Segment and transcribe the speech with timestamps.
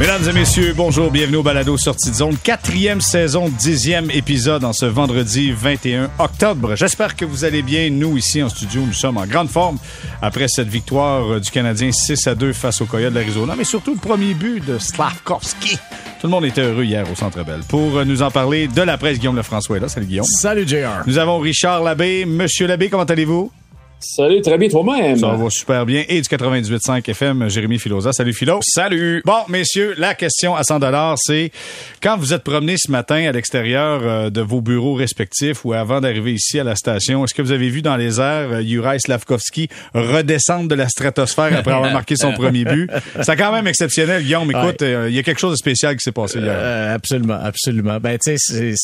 [0.00, 4.72] Mesdames et messieurs, bonjour, bienvenue au Balado Sortie de zone, quatrième saison, dixième épisode en
[4.72, 6.74] ce vendredi 21 octobre.
[6.74, 7.90] J'espère que vous allez bien.
[7.90, 9.76] Nous, ici en studio, nous sommes en grande forme
[10.22, 13.92] après cette victoire du Canadien 6 à 2 face au Coyote de l'Arizona, mais surtout
[13.92, 15.76] le premier but de Slavkovski.
[16.18, 17.60] Tout le monde était heureux hier au Centre Bell.
[17.68, 19.88] Pour nous en parler de la presse, Guillaume Lefrançois est là.
[19.88, 20.24] Salut Guillaume.
[20.24, 21.02] Salut JR.
[21.06, 22.24] Nous avons Richard Labbé.
[22.24, 23.52] Monsieur Labbé, comment allez-vous?
[24.02, 25.18] Salut, très bien toi-même.
[25.18, 26.04] Ça va super bien.
[26.08, 28.14] Et du 98.5 FM, Jérémy Filosa.
[28.14, 28.60] Salut Philo.
[28.62, 29.20] Salut.
[29.26, 31.52] Bon, messieurs, la question à 100 dollars, c'est
[32.02, 36.00] quand vous êtes promené ce matin à l'extérieur euh, de vos bureaux respectifs ou avant
[36.00, 39.02] d'arriver ici à la station, est-ce que vous avez vu dans les airs euh, Juraj
[39.02, 42.90] Slavkovski redescendre de la stratosphère après avoir marqué son premier but?
[43.20, 44.50] C'est quand même exceptionnel, Guillaume.
[44.50, 46.54] Écoute, euh, il y a quelque chose de spécial qui s'est passé hier.
[46.56, 47.98] Euh, absolument, absolument.
[48.00, 48.74] Ben, tu sais,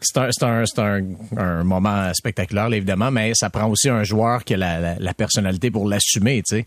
[0.00, 1.02] c'est, un, c'est un, c'est un,
[1.36, 5.14] un moment spectaculaire, évidemment, mais ça prend aussi un joueur qui a la, la, la
[5.14, 6.64] personnalité pour l'assumer, tu sais.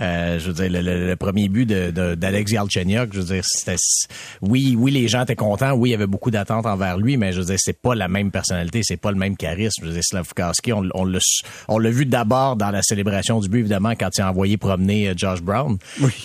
[0.00, 3.34] Euh, je veux dire, le, le- le premier but de, de- d'Alex Galchenyuk, je veux
[3.34, 3.76] dire, c'était,
[4.42, 7.32] oui, oui, les gens étaient contents, oui, il y avait beaucoup d'attentes envers lui, mais
[7.32, 9.82] je veux dire, c'est pas la même personnalité, c'est pas le même charisme.
[9.82, 13.40] Je veux dire, Slavkovski, on, on l'a, su- on l'a vu d'abord dans la célébration
[13.40, 15.78] du but, évidemment, quand il a envoyé promener euh, Josh Brown.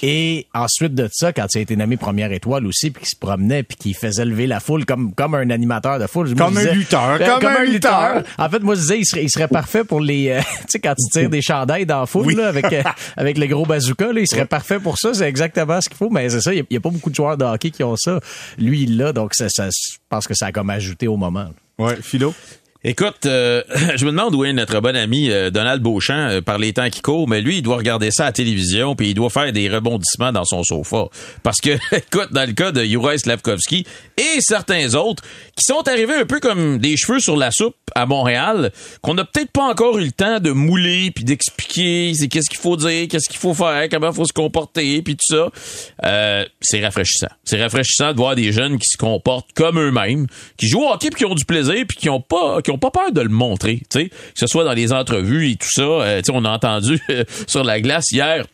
[0.03, 3.15] Et ensuite de ça, quand il a été nommé première étoile aussi, puis qu'il se
[3.19, 6.27] promenait, puis qu'il faisait lever la foule comme, comme un animateur de foule.
[6.35, 8.23] Moi, Comme je un disais- lutteur, Euh, comme un lutteur.
[8.37, 10.79] En fait, moi, je disais, il serait, il serait parfait pour les, euh, tu sais,
[10.79, 12.35] quand tu tires des chandails dans la foule, Oui.
[12.35, 12.83] là, avec, euh,
[13.17, 15.13] avec le gros bazooka, là, il serait parfait pour ça.
[15.13, 17.37] C'est exactement ce qu'il faut, mais c'est ça, il n'y a, pas beaucoup de joueurs
[17.37, 18.19] de hockey qui ont ça.
[18.57, 21.49] Lui, il l'a, donc ça, ça, je pense que ça a comme ajouté au moment.
[21.77, 22.33] Ouais, Philo?
[22.85, 23.61] Écoute, euh,
[23.97, 26.89] je me demande où est notre bon ami euh, Donald Beauchamp euh, par les temps
[26.89, 29.51] qui courent, mais lui, il doit regarder ça à la télévision, puis il doit faire
[29.51, 31.07] des rebondissements dans son sofa.
[31.43, 33.85] Parce que, écoute, dans le cas de Juraj Slavkovski
[34.15, 35.23] et certains autres
[35.57, 39.25] qui sont arrivés un peu comme des cheveux sur la soupe à Montréal, qu'on n'a
[39.25, 43.09] peut-être pas encore eu le temps de mouler puis d'expliquer c'est qu'est-ce qu'il faut dire,
[43.09, 45.49] qu'est-ce qu'il faut faire, comment il faut se comporter, puis tout ça.
[46.05, 47.27] Euh, c'est rafraîchissant.
[47.43, 51.09] C'est rafraîchissant de voir des jeunes qui se comportent comme eux-mêmes, qui jouent au hockey
[51.09, 53.29] puis qui ont du plaisir puis qui ont pas qui ont pas peur de le
[53.29, 55.81] montrer, tu sais, que ce soit dans les entrevues et tout ça.
[55.81, 58.45] Euh, tu sais, on a entendu euh, sur la glace hier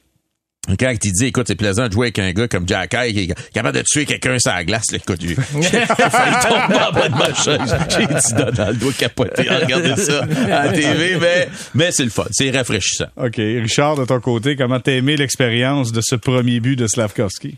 [0.79, 3.19] quand il dit, écoute, c'est plaisant de jouer avec un gars comme Jack High qui
[3.29, 7.09] est capable de tuer quelqu'un sur la glace, là, écoute, j'ai failli tomber en bas
[7.09, 7.75] de ma chaise.
[7.89, 12.09] J'ai dit, Donald doit capoter en regarder ça à la TV, mais, mais c'est le
[12.09, 13.09] fun, c'est rafraîchissant.
[13.17, 13.35] OK.
[13.35, 17.57] Richard, de ton côté, comment t'as aimé l'expérience de ce premier but de Slavkovski?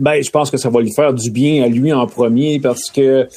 [0.00, 2.90] Ben, je pense que ça va lui faire du bien à lui en premier parce
[2.90, 3.28] que,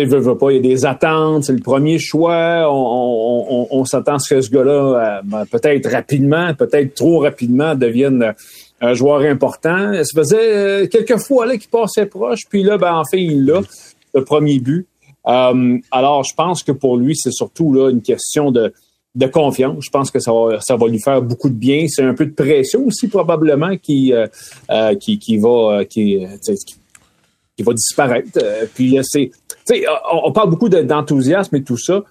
[0.00, 2.68] sais, veut, veut pas, il y a des attentes, c'est le premier choix.
[2.68, 6.94] On, on, on, on s'attend à ce que ce gars-là, euh, ben, peut-être rapidement, peut-être
[6.94, 8.32] trop rapidement, devienne euh,
[8.80, 9.92] un joueur important.
[9.94, 13.44] Ça faisait euh, quelques fois là, qu'il passait proche, puis là, ben, en fait, il
[13.44, 13.60] l'a,
[14.14, 14.86] le premier but.
[15.24, 18.72] Alors, je pense que pour lui, c'est surtout là une question de,
[19.14, 19.84] de confiance.
[19.84, 21.86] Je pense que ça va, ça va lui faire beaucoup de bien.
[21.88, 24.26] C'est un peu de pression aussi probablement qui, euh,
[24.96, 26.26] qui, qui va, qui,
[27.56, 28.38] qui, va disparaître.
[28.74, 29.30] Puis c'est,
[29.64, 32.02] sais, on, on parle beaucoup de- d'enthousiasme et tout ça.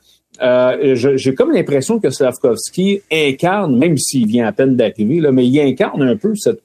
[0.41, 5.59] Euh, J'ai comme l'impression que Slavkovski incarne, même s'il vient à peine d'arriver, mais il
[5.59, 6.63] incarne un peu cette,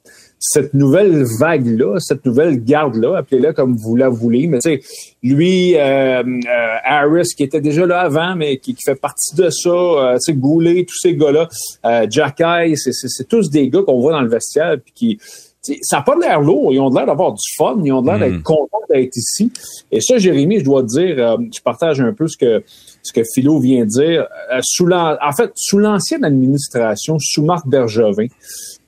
[0.73, 4.47] nouvelle vague-là, cette nouvelle garde-là, appelez-la comme vous la voulez.
[4.47, 4.79] Mais tu
[5.21, 9.69] lui, euh, euh, Harris, qui était déjà là avant, mais qui, fait partie de ça,
[9.69, 11.47] euh, Goulet, tous ces gars-là,
[11.85, 15.19] euh, Jack Eye, c'est- tous des gars qu'on voit dans le vestiaire, puis qui,
[15.61, 16.71] ça n'a pas l'air lourd.
[16.73, 17.77] Ils ont l'air d'avoir du fun.
[17.83, 19.51] Ils ont l'air d'être contents d'être ici.
[19.91, 22.63] Et ça, Jérémy, je dois te dire, euh, je partage un peu ce que
[23.03, 24.27] ce que Philo vient de dire.
[24.53, 28.27] Euh, sous l'an- en fait, sous l'ancienne administration, sous Marc Bergevin,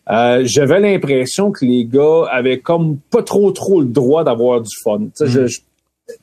[0.09, 4.69] euh, j'avais l'impression que les gars avaient comme pas trop trop le droit d'avoir du
[4.83, 5.01] fun.
[5.13, 5.59] Sais, je, je,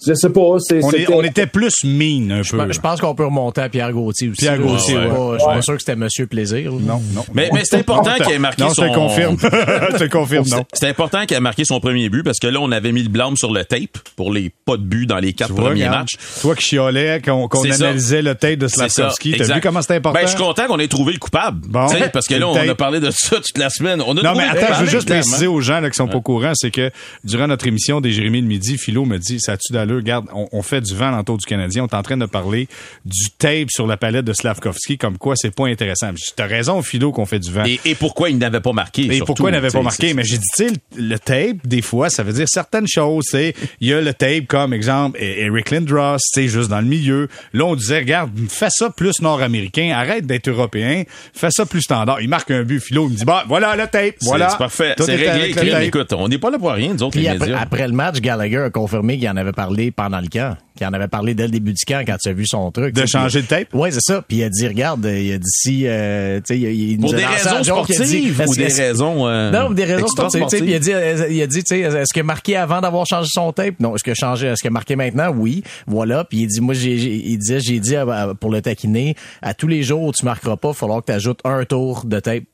[0.07, 0.57] je sais pas.
[0.61, 2.73] c'est- On, est- c'était- on était plus mean un peu.
[2.73, 4.41] Je pense qu'on peut remonter à Pierre Gauthier aussi.
[4.41, 4.59] Pierre.
[4.59, 5.09] Gauthier, Je suis ouais.
[5.09, 6.73] pas- Je suis pas sûr que c'était Monsieur Plaisir.
[6.73, 7.25] Non, non.
[7.35, 8.85] Mais, mais c'est important qu'il ait marqué non, son...
[8.85, 9.37] je te confirme.
[9.43, 10.65] je te confirme, non.
[10.73, 13.09] C'est important qu'il ait marqué son premier but parce que là, on avait mis le
[13.09, 16.01] blâme sur le tape pour les pas de but dans les quatre vois, premiers regarde,
[16.01, 16.17] matchs.
[16.41, 17.75] Toi qui chiolais, qu'on ça.
[17.87, 20.19] analysait le tape de Slavkovski, t'as vu comment c'était important?
[20.19, 21.61] Ben, je suis content qu'on ait trouvé le coupable.
[21.69, 21.87] Bon.
[21.89, 24.03] Tu sais, parce que là, on a parlé de ça toute la semaine.
[24.07, 26.23] On a Non, mais attends, je veux juste préciser aux gens qui sont pas au
[26.23, 26.91] courant, c'est que
[27.25, 29.97] durant notre émission des Jérémy le midi, Philo me dit, ça a-tu d'allure?
[29.97, 32.69] Regarde, on, on fait du vent l'entour du Canadien, on est en train de parler
[33.05, 36.11] du tape sur la palette de Slavkovski, comme quoi c'est pas intéressant.
[36.37, 37.65] T'as raison, Philo, qu'on fait du vent.
[37.65, 39.03] Et, et pourquoi il n'avait pas marqué?
[39.03, 40.09] Et surtout, pourquoi il n'avait pas marqué?
[40.09, 43.27] c'est- Mais j'ai dit, tu sais, le, tape, des fois, ça veut dire certaines choses.
[43.35, 46.87] Il y a le tape comme exemple E- Eric Lindros, tu sais, juste dans le
[46.87, 47.29] milieu.
[47.53, 51.05] Là, on disait, regarde, fais ça plus nord-américain, arrête d'être européen,
[51.35, 52.21] fais ça plus standard.
[52.21, 54.49] Il marque un but, Philo, il me dit, bah, voilà le tape, c'est- voilà.
[54.51, 54.95] C'est parfait.
[54.99, 55.87] C'est est réglé.
[55.87, 57.61] Écoute, on n'est pas là pour rien, nous autres, Puis les après, médias.
[57.61, 60.93] après le match, Gallagher a confirmé qu'il en avait parlé pendant le camp, qui en
[60.93, 62.95] avait parlé dès le début du camp quand tu as vu son truc.
[62.95, 63.67] De changer de tape?
[63.73, 64.23] Oui, c'est ça.
[64.23, 67.27] Puis il a dit, regarde, il a dit si, euh, tu sais, il, Pour des
[67.27, 69.27] raisons sportives ou des raisons...
[69.27, 70.47] Euh, non, des raisons sportives.
[70.49, 70.93] Puis il a dit,
[71.35, 73.81] il a dit, tu sais, est-ce que marqué avant d'avoir changé son tape?
[73.81, 73.97] Non.
[73.97, 75.35] Est-ce que changé, est-ce que marqué maintenant?
[75.37, 75.65] Oui.
[75.89, 76.23] Voilà.
[76.23, 77.97] Puis il dit, moi, j'ai, il disait, j'ai dit
[78.41, 81.07] pour le taquiner, à tous les jours où tu marqueras pas, il va falloir que
[81.07, 82.45] tu ajoutes un tour de tape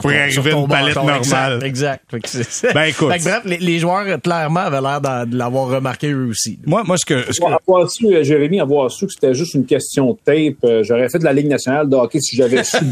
[0.00, 1.64] pour arriver à une palette normale.
[1.64, 2.02] Exact.
[2.12, 2.74] exact.
[2.74, 3.08] Ben écoute.
[3.08, 6.58] bref, les, joueurs clairement avaient l'air de, l'avoir remarqué eux aussi.
[6.66, 7.46] Moi, moi, ce que, ce que...
[7.46, 11.08] Avoir su, euh, Jérémy, avoir su que c'était juste une question de tape, euh, j'aurais
[11.08, 12.76] fait de la Ligue nationale de hockey si j'avais su.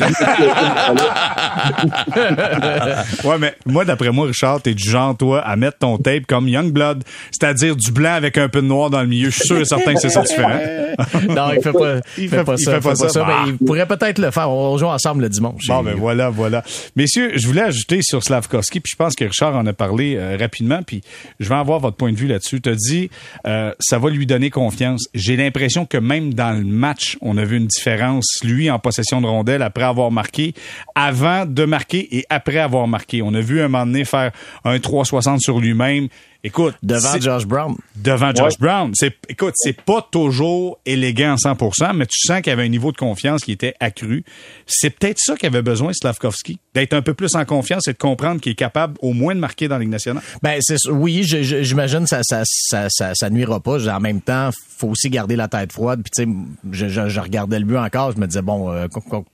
[3.24, 6.48] ouais, mais moi, d'après moi, Richard, t'es du genre, toi, à mettre ton tape comme
[6.48, 9.30] Youngblood, c'est-à-dire du blanc avec un peu de noir dans le milieu.
[9.30, 10.44] Je suis sûr et certain que c'est ça que tu fais.
[10.44, 10.60] Hein?
[11.28, 12.76] non, il fait pas, il fait, pas ça.
[12.76, 14.50] Il fait pas, ça, mais il pourrait peut-être le faire.
[14.50, 15.66] On joue ensemble le dimanche.
[15.66, 16.59] Bon, ben voilà, voilà.
[16.96, 20.36] Messieurs, je voulais ajouter sur Slavkovski, puis je pense que Richard en a parlé euh,
[20.38, 21.02] rapidement, puis
[21.38, 22.60] je vais avoir votre point de vue là-dessus.
[22.60, 23.10] Tu as dit,
[23.46, 25.08] euh, ça va lui donner confiance.
[25.14, 29.20] J'ai l'impression que même dans le match, on a vu une différence, lui en possession
[29.20, 30.54] de rondelle après avoir marqué,
[30.94, 33.22] avant de marquer et après avoir marqué.
[33.22, 34.32] On a vu un moment donné faire
[34.64, 36.08] un 360 sur lui-même.
[36.42, 37.76] Écoute, devant Josh Brown.
[37.96, 38.92] Devant Josh Brown.
[38.94, 42.68] C'est, écoute, c'est pas toujours élégant à 100%, mais tu sens qu'il y avait un
[42.68, 44.24] niveau de confiance qui était accru.
[44.66, 48.40] C'est peut-être ça qu'avait besoin Slavkovski, d'être un peu plus en confiance et de comprendre
[48.40, 50.22] qu'il est capable au moins de marquer dans la Ligue nationale?
[50.42, 53.88] Ben c'est oui, j'imagine ça ça, ça ça ça nuira pas.
[53.88, 54.50] En même temps,
[54.80, 56.02] faut aussi garder la tête froide.
[56.02, 58.86] Puis tu sais, je, je, regardais le but encore, je me disais bon, euh,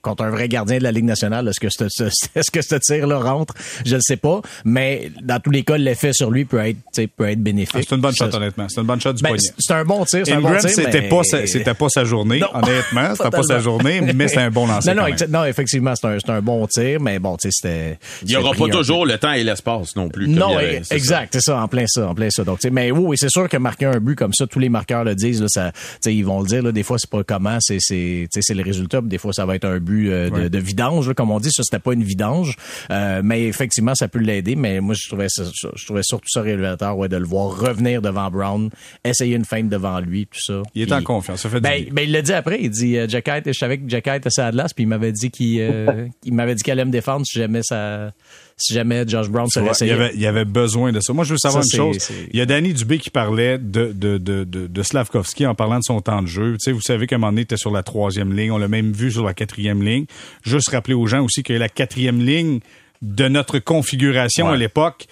[0.02, 1.84] quand un vrai gardien de la Ligue nationale, est-ce que ce
[2.34, 3.54] est-ce que ce tir là rentre?
[3.84, 6.78] Je ne sais pas, mais dans tous les cas, l'effet sur lui peut être
[7.16, 7.76] peut être bénéfique.
[7.76, 8.66] Ah, c'est une bonne shot, honnêtement.
[8.68, 9.52] C'est une bonne shot du ben, poignet.
[9.58, 10.70] C'est un bon tir, c'est un bon tir.
[10.70, 11.08] C'était mais...
[11.08, 13.14] pas, c'était pas sa journée, honnêtement.
[13.14, 14.94] C'était pas sa journée, mais c'était un bon lancer.
[14.94, 17.98] Non, non, non effectivement, c'est un, un, bon tir, mais bon, tu sais, c'était.
[18.22, 20.28] Il y aura pas toujours le temps et l'espace non plus.
[20.28, 22.44] Non, exact, c'est ça, en plein ça, en plein ça.
[22.44, 25.14] Donc, mais oui, c'est sûr que marquer un but comme ça, tous les marqueurs le
[25.14, 25.72] disent, là, ça,
[26.04, 29.00] ils vont le dire, là, des fois, c'est pas comment, c'est, c'est, c'est le résultat,
[29.00, 31.50] des fois, ça va être un but euh, de, de, vidange, là, comme on dit.
[31.50, 32.56] Ça, c'était pas une vidange,
[32.90, 34.56] euh, mais effectivement, ça peut l'aider.
[34.56, 35.44] Mais moi, je trouvais, ça,
[35.74, 38.70] je trouvais surtout ça révélateur, ouais, de le voir revenir devant Brown,
[39.04, 40.62] essayer une feinte devant lui, tout ça.
[40.74, 43.08] Il est en confiance, ça fait ben, ben, il l'a dit après, il dit euh,
[43.08, 46.34] Jacket, je savais que Jacket était à Atlas, puis il m'avait dit qu'il euh, il
[46.34, 48.12] m'avait dit qu'il allait me défendre si jamais ça
[48.56, 51.12] si jamais Josh Brown se il y, avait, il y avait besoin de ça.
[51.12, 52.10] Moi, je veux savoir une chose.
[52.32, 55.78] Il y a Danny Dubé qui parlait de, de, de, de, de Slavkovski en parlant
[55.78, 56.52] de son temps de jeu.
[56.52, 58.50] Tu sais, vous savez qu'à un moment donné, il était sur la troisième ligne.
[58.52, 60.06] On l'a même vu sur la quatrième ligne.
[60.42, 62.60] Juste rappeler aux gens aussi que la quatrième ligne
[63.02, 65.06] de notre configuration à l'époque,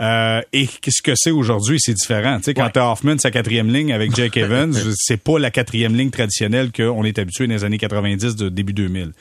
[0.00, 2.38] euh, et ce que c'est aujourd'hui, c'est différent.
[2.38, 5.94] Tu sais, quand t'as Hoffman, sa quatrième ligne avec Jake Evans, c'est pas la quatrième
[5.94, 9.12] ligne traditionnelle qu'on est habitué dans les années 90 de début 2000.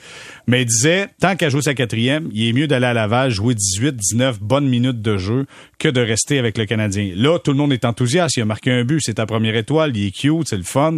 [0.48, 3.56] Mais il disait, tant qu'à jouer sa quatrième, il est mieux d'aller à Laval, jouer
[3.56, 5.46] 18, 19 bonnes minutes de jeu
[5.80, 7.12] que de rester avec le Canadien.
[7.16, 8.38] Là, tout le monde est enthousiaste.
[8.38, 10.98] Il a marqué un but, c'est ta première étoile, il est cute, c'est le fun.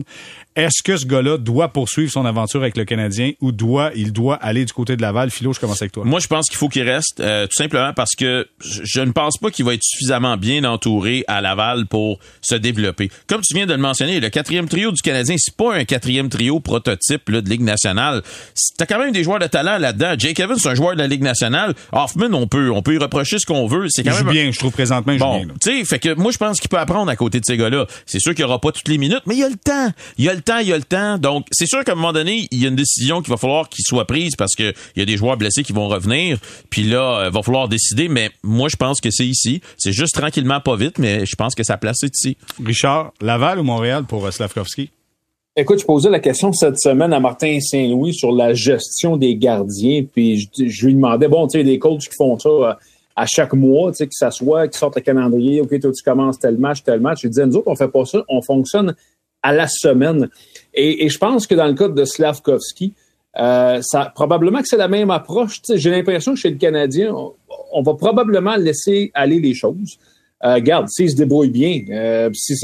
[0.56, 4.36] Est-ce que ce gars-là doit poursuivre son aventure avec le Canadien ou doit il doit
[4.36, 5.32] aller du côté de Laval?
[5.32, 6.04] Philo, je commence avec toi.
[6.06, 9.38] Moi, je pense qu'il faut qu'il reste, euh, tout simplement parce que je ne pense
[9.38, 13.10] pas qu'il va être suffisamment bien entouré à Laval pour se développer.
[13.28, 16.30] Comme tu viens de le mentionner, le quatrième trio du Canadien, c'est pas un quatrième
[16.30, 18.22] trio prototype là, de Ligue nationale.
[18.78, 20.16] T'as quand même des joueurs de talent là-dedans.
[20.18, 21.74] Jake Evans, c'est un joueur de la Ligue nationale.
[21.92, 23.88] Hoffman, on peut, on peut y reprocher ce qu'on veut.
[23.90, 25.16] C'est quand il même bien, je trouve présentement.
[25.18, 27.58] Bon, tu sais, fait que moi, je pense qu'il peut apprendre à côté de ces
[27.58, 27.86] gars-là.
[28.06, 29.92] C'est sûr qu'il aura pas toutes les minutes, mais il y a le temps.
[30.18, 31.18] Il y a le temps, il y a le temps.
[31.18, 33.70] Donc, c'est sûr qu'à un moment donné, il y a une décision qu'il va falloir
[33.70, 36.38] qu'il soit prise parce que il y a des joueurs blessés qui vont revenir.
[36.70, 38.08] Puis là, il euh, va falloir décider.
[38.08, 39.61] Mais moi, je pense que c'est ici.
[39.78, 42.38] C'est juste tranquillement, pas vite, mais je pense que sa place est ici.
[42.64, 44.92] Richard, Laval ou Montréal pour euh, Slavkovski?
[45.56, 50.04] Écoute, je posais la question cette semaine à Martin Saint-Louis sur la gestion des gardiens,
[50.04, 52.74] puis je, lui demandais, bon, tu sais, des coachs qui font ça euh,
[53.18, 56.04] à chaque mois, tu sais, que ça soit, qui sortent le calendrier, OK, toi, tu
[56.04, 57.24] commences tel match, tel match.
[57.24, 58.96] Je disais, nous autres, on fait pas ça, on fonctionne
[59.44, 60.30] à la semaine.
[60.74, 62.94] Et, je pense que dans le cas de Slavkovski,
[63.38, 65.62] euh, ça, probablement que c'est la même approche.
[65.74, 67.34] J'ai l'impression que chez le Canadien, on,
[67.82, 69.98] va probablement laisser aller les choses.
[70.44, 72.56] Euh, garde, s'il se débrouille bien, euh, si,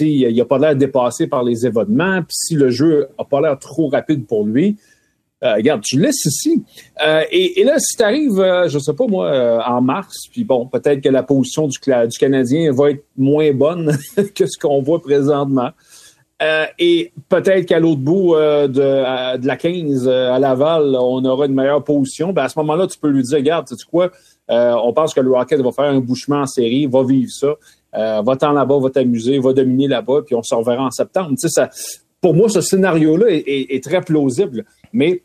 [0.00, 3.58] il n'a pas l'air dépassé par les événements, puis si le jeu a pas l'air
[3.58, 4.76] trop rapide pour lui,
[5.42, 6.62] euh, regarde, tu laisses ici.
[7.02, 10.66] Euh, et, là, si tu arrives, euh, je sais pas moi, en mars, puis bon,
[10.66, 11.78] peut-être que la position du,
[12.18, 13.96] Canadien va être moins bonne
[14.34, 15.70] que ce qu'on voit présentement.
[16.78, 22.32] et peut-être qu'à l'autre bout de, la 15 à Laval, on aura une meilleure position.
[22.32, 24.10] Ben à ce moment-là, tu peux lui dire, regarde, tu sais
[24.50, 27.54] quoi, on pense que le Rocket va faire un bouchement en série, va vivre ça.
[28.22, 31.32] va-t'en là-bas, va t'amuser, va dominer là-bas, puis on se reverra en septembre.
[31.36, 31.70] Ça,
[32.20, 34.64] pour moi, ce scénario-là est, est, très plausible.
[34.92, 35.22] Mais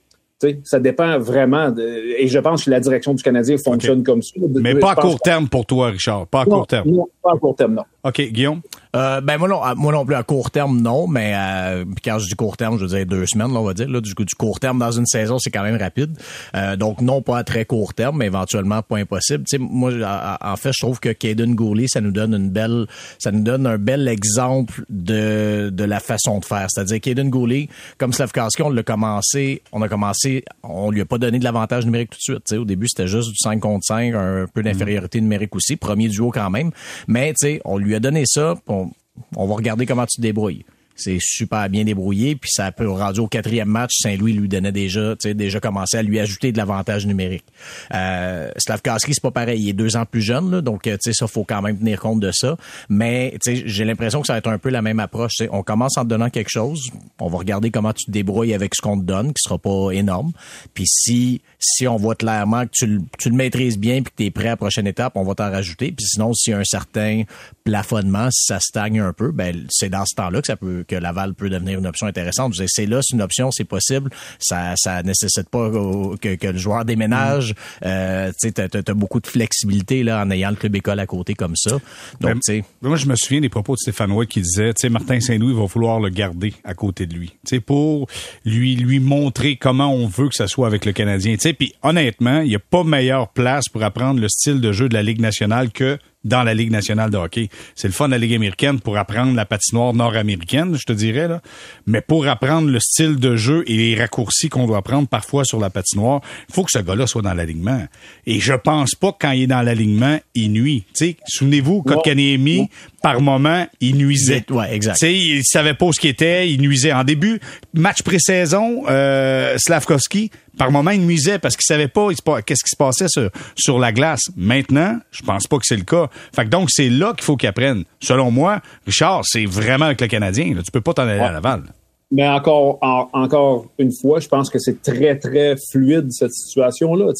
[0.63, 1.74] ça dépend vraiment.
[1.77, 4.34] et je pense que la direction du Canadien fonctionne comme ça.
[4.62, 6.27] Mais pas à court terme pour toi, Richard.
[6.27, 6.89] Pas à court terme.
[6.89, 7.84] Non, pas à court terme, non.
[8.05, 8.62] OK, Guillaume?
[8.95, 12.27] Euh, ben moi non, moi non plus à court terme non, mais euh, quand je
[12.27, 13.89] dis court terme, je veux dire deux semaines, là, on va dire.
[13.89, 16.15] Là, du, du court terme dans une saison, c'est quand même rapide.
[16.55, 19.43] Euh, donc non pas à très court terme, mais éventuellement pas impossible.
[19.45, 19.91] Tu sais, moi
[20.39, 22.85] en fait, je trouve que Caden Gooley, ça nous donne une belle,
[23.17, 26.67] ça nous donne un bel exemple de de la façon de faire.
[26.69, 31.17] C'est-à-dire Caden Gooley, comme Slavkowski, on l'a commencé, on a commencé, on lui a pas
[31.17, 32.43] donné de l'avantage numérique tout de suite.
[32.45, 35.75] Tu sais, au début c'était juste du 5 contre 5, un peu d'infériorité numérique aussi,
[35.75, 36.69] premier duo quand même.
[37.07, 38.56] Mais tu sais, on lui a donné ça.
[38.68, 38.90] On,
[39.36, 42.36] on va regarder comment tu te débrouilles c'est super bien débrouillé.
[42.36, 45.98] Puis ça peut rendu au quatrième match, Saint-Louis lui donnait déjà, tu sais, déjà commencé
[45.98, 47.46] à lui ajouter de l'avantage numérique.
[47.94, 51.14] Euh, Slavkowski, c'est pas pareil, il est deux ans plus jeune, là, donc tu sais,
[51.14, 52.58] ça faut quand même tenir compte de ça.
[52.90, 55.34] Mais tu sais, j'ai l'impression que ça va être un peu la même approche.
[55.52, 58.74] On commence en te donnant quelque chose, on va regarder comment tu te débrouilles avec
[58.75, 60.32] ce qu'on te donne, qui sera pas énorme.
[60.74, 64.25] Puis si si on voit clairement que tu, tu le maîtrises bien puis que tu
[64.25, 65.92] es prêt à la prochaine étape, on va t'en rajouter.
[65.92, 67.24] Puis sinon, s'il y a un certain
[67.64, 70.96] plafonnement, si ça stagne un peu, ben c'est dans ce temps-là que ça peut que
[70.96, 72.54] Laval peut devenir une option intéressante.
[72.68, 74.10] C'est là, c'est une option, c'est possible.
[74.39, 77.51] Ça ça nécessite pas que, que le joueur déménage.
[77.51, 77.86] Mm.
[77.86, 81.34] Euh, tu sais, as, beaucoup de flexibilité là en ayant le club école à côté
[81.34, 81.77] comme ça.
[82.22, 82.63] Donc, ben.
[82.82, 85.54] Moi, je me souviens des propos de Stéphane White qui disait, tu sais, Martin Saint-Louis
[85.54, 88.08] va vouloir le garder à côté de lui, tu sais, pour
[88.46, 91.34] lui lui montrer comment on veut que ça soit avec le Canadien.
[91.34, 94.72] Tu sais, puis honnêtement, il n'y a pas meilleure place pour apprendre le style de
[94.72, 97.50] jeu de la Ligue nationale que dans la Ligue nationale de hockey.
[97.75, 101.27] C'est le fun de la Ligue américaine pour apprendre la patinoire nord-américaine, je te dirais,
[101.27, 101.41] là.
[101.86, 105.60] Mais pour apprendre le style de jeu et les raccourcis qu'on doit prendre parfois sur
[105.60, 107.86] la patinoire, il faut que ce gars-là soit dans l'alignement.
[108.25, 110.84] Et je pense pas que quand il est dans l'alignement, il nuit.
[111.27, 112.70] souvenez-vous, Kotkaniemi,
[113.01, 114.44] par moment, il nuisait.
[114.50, 114.98] Ouais, exact.
[114.98, 116.91] sais, il savait pas ce qu'il était, il nuisait.
[116.91, 117.39] En début,
[117.74, 122.07] match pré-saison, euh, Slavkovski, par moment, il nuisait parce qu'il savait pas
[122.45, 124.21] qu'est-ce qui se passait sur, sur la glace.
[124.35, 126.09] Maintenant, je pense pas que c'est le cas.
[126.33, 127.83] Fait que donc, c'est là qu'il faut qu'il apprenne.
[128.00, 130.53] Selon moi, Richard, c'est vraiment avec le Canadien.
[130.55, 130.62] Là.
[130.63, 131.63] Tu peux pas t'en aller à Laval.
[132.12, 137.12] Mais encore, encore une fois, je pense que c'est très, très fluide, cette situation-là.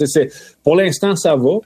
[0.64, 1.58] Pour l'instant, ça va.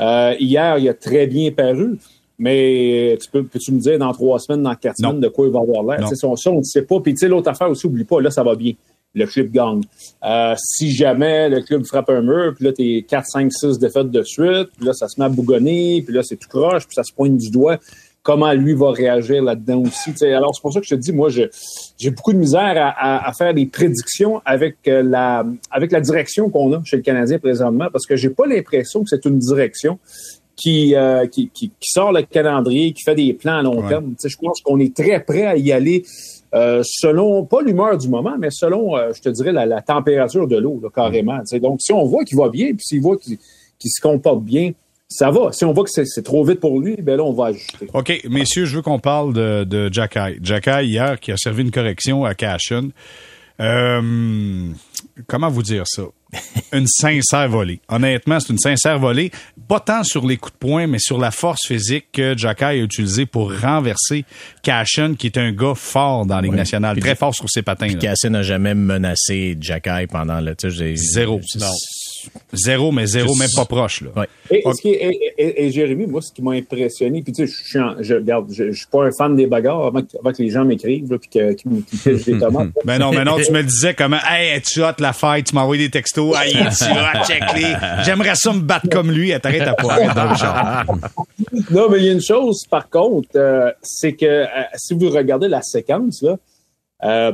[0.00, 1.98] Euh, hier, il a très bien paru.
[2.40, 5.52] Mais tu peux, peux-tu me dire dans trois semaines, dans quatre semaines, de quoi il
[5.52, 6.08] va avoir l'air?
[6.08, 7.00] Ça, on ne sait pas.
[7.00, 8.74] Puis, tu sais, l'autre affaire aussi, oublie pas, là, ça va bien
[9.14, 9.82] le club gagne.
[10.24, 14.10] Euh, si jamais le club frappe un mur, puis là, t'es 4, 5, 6 défaites
[14.10, 16.94] de suite, puis là, ça se met à bougonner, puis là, c'est tout croche, puis
[16.94, 17.78] ça se pointe du doigt.
[18.22, 20.12] Comment lui va réagir là-dedans aussi.
[20.24, 23.54] alors, c'est pour ça que je te dis, moi, j'ai beaucoup de misère à, faire
[23.54, 28.04] des prédictions avec euh, la, avec la direction qu'on a chez le Canadien présentement, parce
[28.04, 29.98] que j'ai pas l'impression que c'est une direction
[30.56, 34.14] qui, euh, qui, qui, sort le calendrier, qui fait des plans à long terme.
[34.22, 36.04] Je pense qu'on est très prêt à y aller
[36.54, 40.56] euh, selon, pas l'humeur du moment, mais selon, euh, je te dirais, la, température de
[40.56, 41.38] l'eau, carrément.
[41.60, 43.38] Donc, si on voit qu'il va bien, puis s'il voit qu'il
[43.90, 44.72] se comporte bien,
[45.08, 45.52] ça va.
[45.52, 47.88] Si on voit que c'est trop vite pour lui, ben là, on va ajuster.
[47.94, 50.38] OK, messieurs, je veux qu'on parle de, de Jacky.
[50.42, 52.90] Jacky, hier, qui a servi une correction à Cashin.
[53.60, 54.70] Euh,
[55.26, 56.02] comment vous dire ça?
[56.72, 57.80] une sincère volée.
[57.88, 59.30] Honnêtement, c'est une sincère volée.
[59.66, 62.76] Pas tant sur les coups de poing, mais sur la force physique que Jacky a
[62.76, 64.24] utilisée pour renverser
[64.62, 67.92] Cashin, qui est un gars fort dans la Ligue nationale, très fort sur ses patins.
[67.94, 70.54] Cashin n'a jamais menacé Jacky pendant le...
[70.96, 71.40] Zéro.
[72.52, 74.02] Zéro, mais zéro, même pas proche.
[74.02, 74.26] Là.
[74.50, 77.52] Et, Jérémy, moi, ce qui m'a impressionné, puis tu sais,
[78.00, 81.28] je, je, je, suis pas un fan des bagarres avant que, les gens m'écrivent, puis
[81.28, 81.68] qu'ils qu
[82.04, 82.68] des tomates.
[82.84, 85.62] ben non, mais non, tu me disais comment, hey, tu hot la fête, tu m'as
[85.62, 87.74] envoyé des textos, hey, tu hot, check les.
[88.04, 90.84] J'aimerais ça me battre comme lui, t'arrêtes à poire dans le genre.
[91.70, 94.46] non, mais il y a une chose, par contre, euh, c'est que euh,
[94.76, 96.36] si vous regardez la séquence, là,
[97.04, 97.32] euh,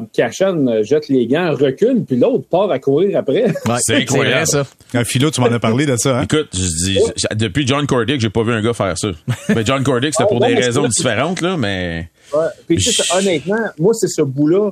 [0.83, 3.47] jette les gants, recule, puis l'autre part à courir après.
[3.79, 4.65] c'est incroyable, ça.
[4.93, 6.19] Un philo, tu m'en as parlé de ça.
[6.19, 6.23] Hein?
[6.25, 6.99] Écoute, je dis,
[7.35, 9.09] depuis John Cordick, j'ai pas vu un gars faire ça.
[9.55, 12.09] Mais John Cordick, c'était pour des raisons différentes, là, mais...
[12.33, 12.47] Ouais.
[12.67, 12.79] Puis,
[13.17, 14.71] honnêtement, moi, c'est ce bout-là,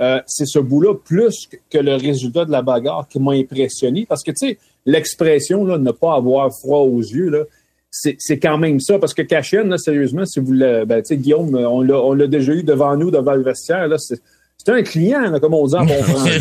[0.00, 4.06] euh, c'est ce bout-là plus que le résultat de la bagarre qui m'a impressionné.
[4.08, 7.44] Parce que, tu sais, l'expression, là, ne pas avoir froid aux yeux, là,
[7.92, 8.98] c'est quand même ça.
[8.98, 10.84] Parce que Cachenne, sérieusement, si vous le.
[10.84, 13.88] Ben, tu sais, Guillaume, on l'a déjà eu devant nous, devant le vestiaire.
[13.98, 16.40] C'est un client, comme on dit en bon français.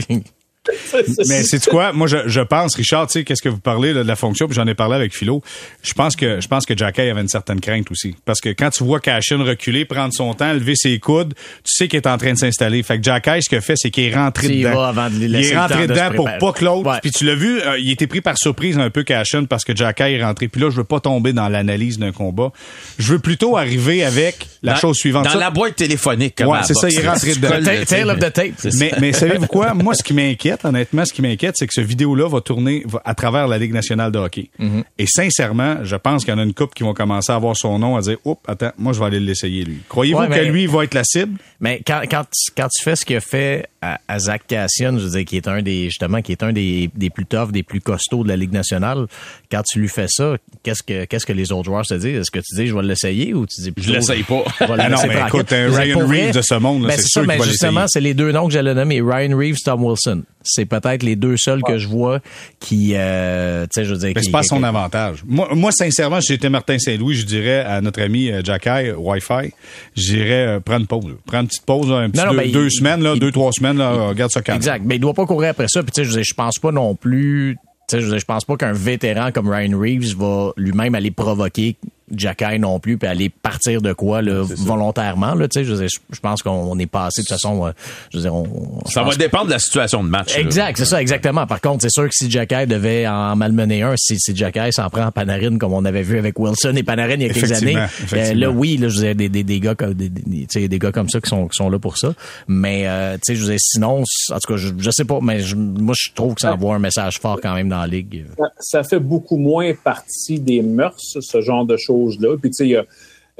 [1.28, 1.92] Mais c'est quoi?
[1.92, 4.54] Moi, je, je pense, Richard, tu sais, qu'est-ce que vous parlez de la fonction Puis
[4.54, 5.42] j'en ai parlé avec Philo.
[5.82, 8.70] Je pense que je pense que Jacky avait une certaine crainte aussi, parce que quand
[8.70, 12.16] tu vois Cashin reculer, prendre son temps, lever ses coudes, tu sais qu'il est en
[12.16, 12.82] train de s'installer.
[12.84, 14.92] Fait que Jacky, ce qu'il fait, c'est qu'il est rentré dedans.
[15.10, 17.00] il est rentré dedans pour pas que l'autre.
[17.02, 19.74] Puis tu l'as vu, euh, il était pris par surprise un peu Cashin parce que
[19.74, 20.46] Jacky est rentré.
[20.46, 22.52] Puis là, je veux pas tomber dans l'analyse d'un combat.
[22.98, 25.24] Je veux plutôt arriver avec la chose suivante.
[25.24, 26.40] Dans la boîte téléphonique.
[26.40, 26.88] Ouais, c'est ça.
[26.88, 27.84] Il est rentré dedans.
[27.84, 28.74] Tail of the tape.
[28.78, 29.74] Mais, mais savez-vous quoi?
[29.74, 32.84] Moi, ce qui m'inquiète m'inquiète, honnêtement, ce qui m'inquiète, c'est que ce vidéo-là va tourner
[33.04, 34.50] à travers la Ligue nationale de hockey.
[34.60, 34.84] Mm-hmm.
[34.98, 37.56] Et sincèrement, je pense qu'il y en a une coupe qui vont commencer à avoir
[37.56, 39.78] son nom, à dire, oups, attends, moi, je vais aller l'essayer, lui.
[39.88, 41.38] Croyez-vous Ouais, que lui va être la cible?
[41.60, 42.24] Mais quand, quand,
[42.56, 45.36] quand tu fais ce qu'il a fait à, à Zach Cassian, je veux dire, qui
[45.36, 48.28] est un des, justement, qui est un des, des plus toughs, des plus costauds de
[48.28, 49.06] la Ligue nationale,
[49.50, 52.16] quand tu lui fais ça, qu'est-ce que, qu'est-ce que les autres joueurs se disent?
[52.20, 54.42] Est-ce que tu dis, je vais l'essayer ou tu dis plutôt, Je l'essaye pas.
[54.60, 57.24] je vais Ah non, mais écoute, Ryan vrai, Reeves de ce monde, ben, c'est sûr
[57.26, 60.22] mais justement, c'est les deux noms que j'allais nommer, Ryan Reeves, Tom Wilson.
[60.44, 62.18] C'est peut-être les deux seuls que je vois
[62.58, 65.18] qui, euh, tu sais, je veux dire, Mais c'est pas son avantage.
[65.26, 68.94] Moi, moi, sincèrement, si j'étais Martin Saint-Louis, je dirais à notre ami euh, Jacky, euh,
[68.96, 69.52] Wi-Fi,
[69.96, 71.14] je dirais euh, prends une pause.
[71.26, 73.20] Prends une petite pause, un petit Non, non, deux, ben, deux il- semaines, là, il-
[73.20, 74.56] deux, trois semaines, calme.
[74.56, 74.82] Exact.
[74.84, 75.82] Mais il doit pas courir après ça.
[75.82, 77.56] Puis tu sais, je pense pas non plus.
[77.88, 81.76] Tu sais, je pense pas qu'un vétéran comme Ryan Reeves va lui-même aller provoquer
[82.16, 85.34] Jacky non plus, puis aller partir de quoi là, volontairement.
[85.34, 87.66] Là, tu sais, je, dire, je, pense qu'on on est passé de toute façon.
[87.66, 87.72] euh,
[88.10, 90.36] je veux dire, on, on- je Ça va dépendre de la situation de match.
[90.36, 91.46] Exact, c'est ça, exactement.
[91.46, 94.88] Par contre, c'est sûr que si Jacky devait en malmener un, si, si Jacky s'en
[94.90, 97.52] prend à Panarin, comme on avait vu avec Wilson et Panarin il y a quelques
[97.52, 97.76] années,
[98.12, 100.78] euh, là, oui, là, je veux dire, des, des, des gars comme des, des, des
[100.78, 102.12] gars comme ça qui sont, qui sont là pour ça.
[102.48, 105.18] Mais, euh, tu sais, je veux dire, sinon, en tout cas, je, je sais pas,
[105.22, 107.86] mais je- moi, je trouve que ça envoie un message fort quand même dans la
[107.86, 108.24] ligue.
[108.36, 112.36] ça, ça fait beaucoup moins partie des mœurs, ce genre de choses-là.
[112.40, 112.84] Puis, tu sais, il y a-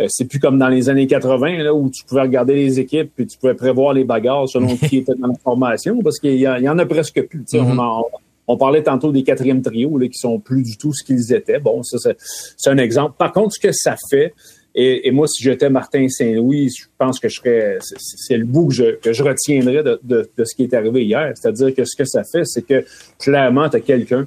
[0.00, 3.11] euh, c'est plus comme dans les années 80, là, où tu pouvais regarder les équipes
[3.14, 6.49] puis tu pouvais prévoir les bagarres selon qui était dans la formation, parce qu'il y,
[6.49, 7.42] en a presque plus.
[7.47, 8.07] Sais, on, en-
[8.49, 11.59] on parlait tantôt des quatrièmes trios là, qui sont plus du tout ce qu'ils étaient.
[11.59, 11.99] Bon, ça,
[12.57, 13.14] c'est, un exemple.
[13.19, 14.33] Par contre, ce que ça fait,
[14.75, 18.69] et, et moi, si j'étais Martin Saint-Louis, je pense que je serais, c'est, le bout
[18.69, 21.33] que je, que je retiendrais de, de, de ce qui est arrivé hier.
[21.35, 22.83] C'est-à-dire que ce que ça fait, c'est que
[23.19, 24.26] clairement, tu as quelqu'un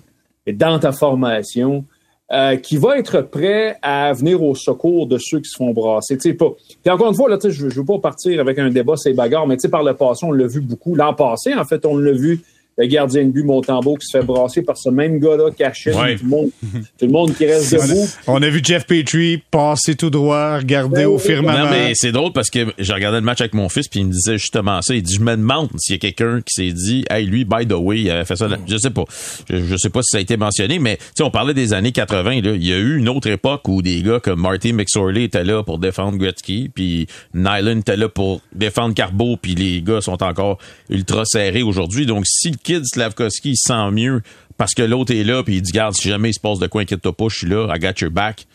[0.53, 1.83] dans ta formation
[2.31, 6.17] euh, qui va être prêt à venir au secours de ceux qui se font brasser.
[6.17, 6.51] Tu sais, pas.
[6.81, 9.45] Puis encore une fois, là, je ne veux pas partir avec un débat, c'est bagarre,
[9.45, 10.95] mais par le passé, on l'a vu beaucoup.
[10.95, 12.41] L'an passé, en fait, on l'a vu
[12.77, 15.93] le gardien de but Montembeau qui se fait brasser par ce même gars-là caché.
[15.93, 16.17] Ouais.
[16.17, 16.49] Tout, le monde,
[16.99, 18.05] tout le monde qui reste debout.
[18.27, 21.65] On a vu Jeff Petrie passer tout droit, regarder Ouais, au firmament.
[21.65, 24.07] Non, mais c'est drôle parce que j'ai regardé le match avec mon fils puis il
[24.07, 24.93] me disait justement ça.
[24.93, 27.65] Il dit, je me demande s'il y a quelqu'un qui s'est dit, hey, lui, by
[27.65, 28.47] the way, il avait fait ça.
[28.47, 28.57] là.
[28.67, 29.05] Je sais pas.
[29.49, 31.73] Je, je sais pas si ça a été mentionné, mais, tu sais, on parlait des
[31.73, 32.51] années 80, là.
[32.55, 35.63] Il y a eu une autre époque où des gars comme Marty McSorley étaient là
[35.63, 40.57] pour défendre Gretzky puis Nyland était là pour défendre Carbo puis les gars sont encore
[40.89, 42.05] ultra serrés aujourd'hui.
[42.05, 44.21] Donc, si kid Slavkovski il se sent mieux
[44.57, 46.67] parce que l'autre est là puis il dit, garde, si jamais il se passe de
[46.67, 48.45] quoi, inquiète-toi pas, je suis là, I got your back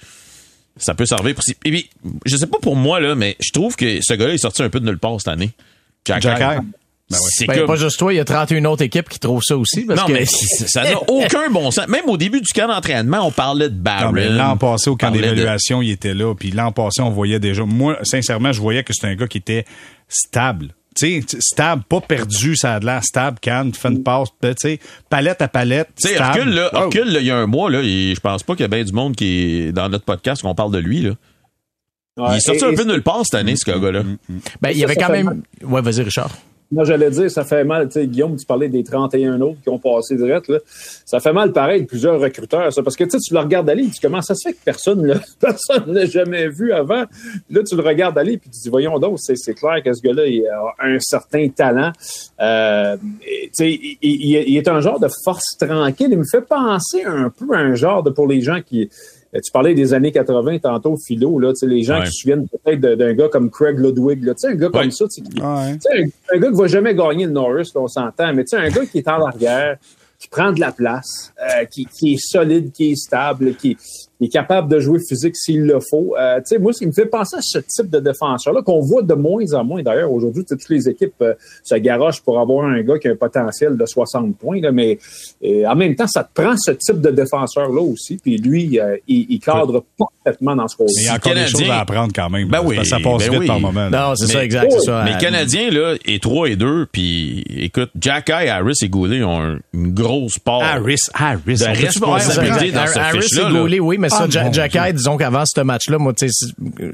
[0.77, 1.45] ça peut servir pour.
[1.65, 1.91] Et puis,
[2.25, 4.71] je sais pas pour moi, là, mais je trouve que ce gars-là est sorti un
[4.71, 5.51] peu de nulle part cette année.
[6.07, 6.47] Jack Jack Hyde.
[6.63, 6.71] Hyde.
[7.11, 7.23] Ben ouais.
[7.33, 9.59] C'est Ben, comme- pas juste toi, il y a 31 autres équipes qui trouvent ça
[9.59, 9.85] aussi.
[9.85, 10.13] Parce Non, que...
[10.13, 11.87] mais ça n'a aucun bon sens.
[11.89, 14.13] Même au début du camp d'entraînement, on parlait de Barron.
[14.13, 16.35] L'an passé, au camp de- d'évaluation, il était là.
[16.35, 17.65] Puis l'an passé, on voyait déjà.
[17.67, 19.67] Moi, sincèrement, je voyais que c'était un gars qui était
[20.09, 20.73] stable.
[21.01, 24.49] Tu sais, stable, pas perdu, ça a de l'air stable, canne, fait une passe, tu
[24.59, 25.89] sais, palette à palette.
[26.01, 26.09] Tu.
[26.09, 26.91] Hercule, là, Wow.
[26.93, 28.85] Là, il y a un mois, là, et je pense pas qu'il y a bien
[28.85, 29.27] du monde qui
[29.69, 31.13] est dans notre podcast qu'on parle de lui, là.
[32.19, 34.03] il est sorti et- un et peu de nulle part cette année, ce gars-là.
[34.61, 35.43] Ben, il y avait quand même.
[35.63, 36.31] Ouais, vas-y, Richard.
[36.73, 37.89] Moi, j'allais dire, ça fait mal.
[37.89, 40.49] Tu sais, Guillaume, tu parlais des 31 autres qui ont passé direct.
[40.49, 40.59] Là.
[41.05, 42.83] Ça fait mal pareil de plusieurs recruteurs, ça.
[42.83, 45.03] Parce que tu tu le regardes aller, tu dis comment ça se fait que personne
[45.03, 47.05] ne personne ne l'a jamais vu avant?
[47.51, 50.27] Là, tu le regardes aller, puis tu dis, voyons donc, c'est, clair que ce gars-là,
[50.27, 51.91] il a un certain talent.
[52.41, 56.09] Euh, tu sais, il, il- il est un genre de force tranquille.
[56.13, 58.89] Il me fait penser un peu à un genre de, pour les gens qui.
[59.35, 62.05] Euh, Tu parlais des années 80 tantôt, Philo, là, tu sais, les gens Ouais.
[62.07, 64.81] qui se souviennent peut-être d'un gars comme Craig Ludwig, là, tu sais, un gars Ouais.
[64.83, 65.47] comme ça, tu sais, qui- Ouais.
[65.47, 68.57] un, un gars qui va jamais gagner le Norris, là, on s'entend, mais tu sais,
[68.57, 69.77] un gars qui est en arrière,
[70.19, 73.77] qui prend de la place, euh, qui, qui est solide, qui est stable, qui,
[74.21, 76.15] qui est capable de jouer physique s'il le faut.
[76.19, 79.03] Euh, tu sais, moi, il me fait penser à ce type de défenseur-là qu'on voit
[79.03, 79.83] de moins en moins.
[79.83, 81.33] D'ailleurs, aujourd'hui, tu sais, toutes les équipes euh,
[81.65, 84.99] se garochent pour avoir un gars qui a un potentiel de 60 points, là, mais
[85.45, 88.19] euh, en même temps, ça te prend ce type de défenseur-là aussi.
[88.23, 91.33] Puis lui, euh, il, il cadre parfaitement dans ce rôle Mais il y a encore
[91.33, 92.49] des Canadien- choses à apprendre quand même.
[92.49, 93.47] Ben oui, parce que Ça passe ben vite oui.
[93.47, 93.89] par moment.
[93.89, 94.09] là.
[94.09, 94.73] Non, c'est Mais- ça, exact.
[94.77, 95.03] Oh, ça.
[95.05, 98.89] Mais Euh, le Canadien, là, est 3 et 2, puis écoute, Jack Eye, Harris et
[98.91, 100.61] Goulet ont un- une grosse part.
[100.63, 101.41] Harris, Harris.
[101.61, 103.61] De responsabilité dans ce Harris fiche-là, et là.
[103.61, 104.75] Goulet, oui, mais ça, Ah, Jack.
[104.75, 106.53] Hyde, disons qu'avant ce match-là, moi, tu sais, si,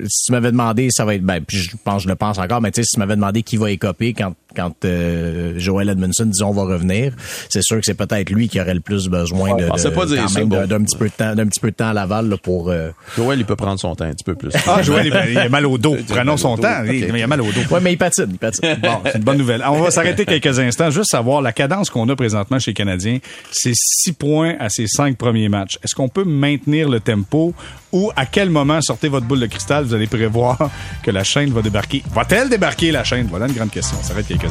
[0.09, 2.61] si tu m'avais demandé, ça va être, ben, puis je pense, je le pense encore,
[2.61, 6.25] mais tu sais, si tu m'avais demandé qui va écoper quand, quand euh, Joel Edmondson,
[6.27, 7.13] disons, va revenir,
[7.51, 9.91] c'est sûr que c'est peut-être lui qui aurait le plus besoin de, on de- sait
[9.91, 10.67] pas dire quand ça, même bon.
[10.67, 12.91] d'un- petit peu de temps, d'un petit peu de temps à Laval, là, pour, euh,
[13.17, 14.51] Joël, il peut prendre son temps un petit peu plus.
[14.67, 15.97] Ah, Joël, il il a mal au dos.
[16.09, 16.63] Prenons son dos.
[16.63, 16.83] temps.
[16.87, 17.61] Il il a mal au dos.
[17.71, 18.77] ouais, mais il patine, il patine.
[18.83, 19.63] Bon, c'est une bonne nouvelle.
[19.69, 23.19] On va s'arrêter quelques instants, juste savoir la cadence qu'on a présentement chez les Canadiens.
[23.53, 25.77] C'est six points à ces cinq premiers matchs.
[25.85, 27.53] Est-ce qu'on peut maintenir le tempo
[27.93, 30.71] ou à quel moment, sortez votre boule de cristal, vous allez prévoir
[31.03, 32.03] que la chaîne va débarquer?
[32.15, 33.27] Va-t-elle débarquer, la chaîne?
[33.31, 33.97] Voilà une grande question.
[34.01, 34.46] On s'arrête quelques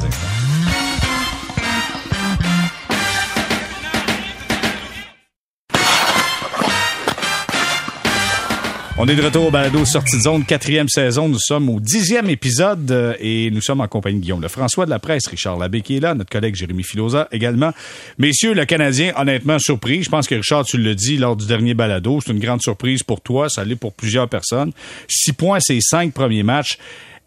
[8.97, 11.27] on est de retour au balado Sortie de zone, quatrième saison.
[11.27, 14.89] Nous sommes au dixième épisode euh, et nous sommes en compagnie de Guillaume Lefrançois de
[14.89, 17.71] la presse, Richard Labbé qui est là, notre collègue Jérémy Filosa également.
[18.17, 20.01] Messieurs, le Canadien, honnêtement surpris.
[20.01, 23.03] Je pense que Richard, tu le dis lors du dernier balado, c'est une grande surprise
[23.03, 24.71] pour toi, ça l'est pour plusieurs personnes.
[25.09, 26.79] Six points, ces cinq premiers matchs.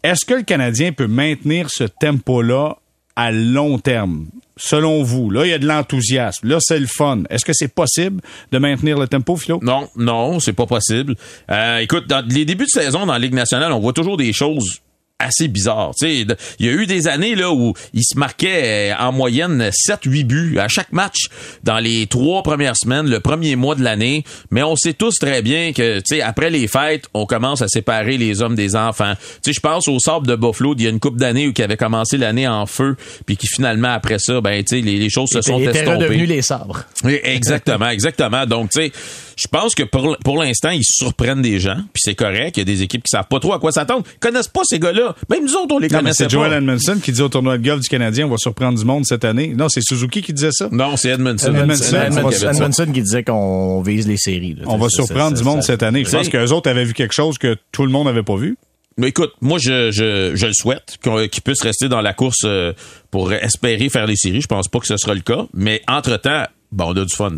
[0.03, 2.77] Est-ce que le Canadien peut maintenir ce tempo-là
[3.15, 4.27] à long terme?
[4.59, 5.31] selon vous?
[5.31, 6.47] Là, il y a de l'enthousiasme.
[6.47, 7.23] Là, c'est le fun.
[7.29, 9.59] Est-ce que c'est possible de maintenir le tempo, Philo?
[9.63, 11.15] Non, non, c'est pas possible.
[11.49, 14.33] Euh, écoute, dans les débuts de saison dans la Ligue nationale, on voit toujours des
[14.33, 14.81] choses
[15.19, 15.91] assez bizarre.
[16.01, 20.23] il y a eu des années là où il se marquait euh, en moyenne 7-8
[20.25, 21.27] buts à chaque match
[21.63, 24.23] dans les trois premières semaines, le premier mois de l'année.
[24.49, 28.41] Mais on sait tous très bien que après les fêtes, on commence à séparer les
[28.41, 29.13] hommes des enfants.
[29.45, 31.77] Je pense au sable de Buffalo il y a une coupe d'années où qui avait
[31.77, 35.59] commencé l'année en feu, puis qui finalement après ça, ben les, les choses se sont
[35.59, 35.97] estompées.
[35.97, 36.85] devenus les sabres.
[37.05, 38.45] Exactement, exactement.
[38.45, 38.91] Donc tu sais
[39.39, 42.57] je pense que pour, pour l'instant, ils surprennent des gens, puis c'est correct.
[42.57, 44.03] Il y a des équipes qui savent pas trop à quoi s'attendre.
[44.15, 45.15] Ils connaissent pas ces gars-là.
[45.29, 46.29] Même nous autres, on les connaissait pas.
[46.29, 48.85] C'est Joel Edmondson qui dit au tournoi de golf du Canadien, on va surprendre du
[48.85, 49.53] monde cette année.
[49.55, 50.67] Non, c'est Suzuki qui disait ça.
[50.71, 51.53] Non, c'est Edmondson.
[51.53, 54.57] Edmondson, qui disait qu'on vise les séries.
[54.65, 56.03] on va surprendre du monde cette année.
[56.03, 58.57] Je pense qu'eux autres avaient vu quelque chose que tout le monde n'avait pas vu.
[58.97, 62.73] Mais écoute, moi je, je, je le souhaite qu'ils puissent rester dans la course euh,
[63.11, 64.41] pour espérer faire les séries.
[64.41, 67.37] Je pense pas que ce sera le cas, mais entre-temps, bon, on a du fun.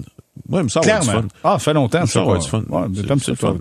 [0.50, 1.28] Oui, ça va fun.
[1.44, 2.06] Ah, ça fait longtemps.
[2.06, 2.64] Ça va du fun.
[3.22, 3.58] c'est fun.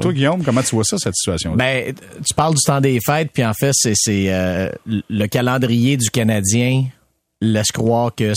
[0.00, 1.54] Toi, Guillaume, comment tu vois ça, cette situation?
[1.54, 1.56] -là?
[1.56, 1.94] Ben,
[2.26, 3.94] tu parles du temps des fêtes, puis en fait, c'est
[4.32, 6.84] euh, le calendrier du Canadien
[7.40, 8.32] laisse croire que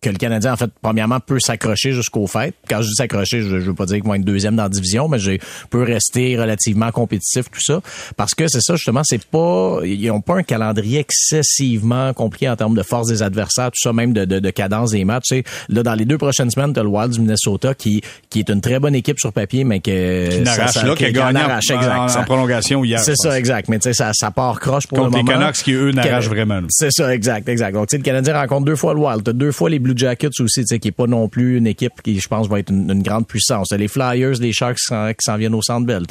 [0.00, 2.54] que le Canadien, en fait, premièrement, peut s'accrocher jusqu'au fait.
[2.68, 4.68] Quand je dis s'accrocher, je, je veux pas dire qu'ils vont être deuxième dans la
[4.68, 5.32] division, mais je
[5.70, 7.80] peux rester relativement compétitif, tout ça.
[8.16, 12.54] Parce que c'est ça, justement, c'est pas, ils ont pas un calendrier excessivement compliqué en
[12.54, 15.24] termes de force des adversaires, tout ça, même de, de, de cadence des matchs.
[15.28, 18.38] Tu sais, là, dans les deux prochaines semaines, t'as le Wild du Minnesota qui, qui
[18.38, 21.40] est une très bonne équipe sur papier, mais que, qui n'arrache là, qui a gagné
[21.42, 23.00] en, prolongation hier.
[23.00, 23.68] C'est ça, exact.
[23.68, 25.18] Mais tu sais, ça, ça part croche pour le moment.
[25.18, 26.60] les Canucks qui, eux, n'arrachent vraiment.
[26.68, 27.72] C'est ça, exact, exact.
[27.72, 29.28] Donc, tu sais, le Canadien rencontre deux fois le Wild.
[29.28, 32.28] Deux fois les Blue Jackets aussi, qui est pas non plus une équipe qui, je
[32.28, 33.72] pense, va être une, grande puissance.
[33.72, 36.02] Les Flyers, les Sharks qui s'en viennent au Centre Bell,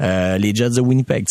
[0.00, 1.26] euh, les Jets de Winnipeg.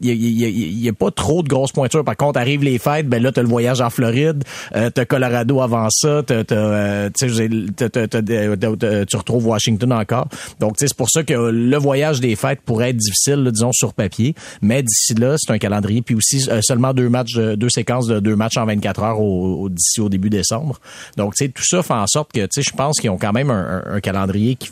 [0.00, 2.04] y, a, pas trop de grosses pointures.
[2.04, 4.42] Par contre, arrivent les fêtes, ben là, t'as le voyage en Floride,
[4.74, 7.26] euh, t'as Colorado avant ça, t'as, euh, tu
[9.16, 10.28] retrouves Washington encore.
[10.58, 14.34] Donc, c'est pour ça que le voyage des fêtes pourrait être difficile, disons, sur papier.
[14.62, 16.02] Mais d'ici là, c'est un calendrier.
[16.02, 20.00] Puis aussi, seulement deux matchs, deux séquences de deux matchs en 24 heures au, d'ici
[20.00, 20.80] au début décembre.
[21.16, 23.18] Donc, tu sais, tout ça fait en sorte que, tu sais, je pense qu'ils ont
[23.18, 24.70] quand même un, un calendrier qui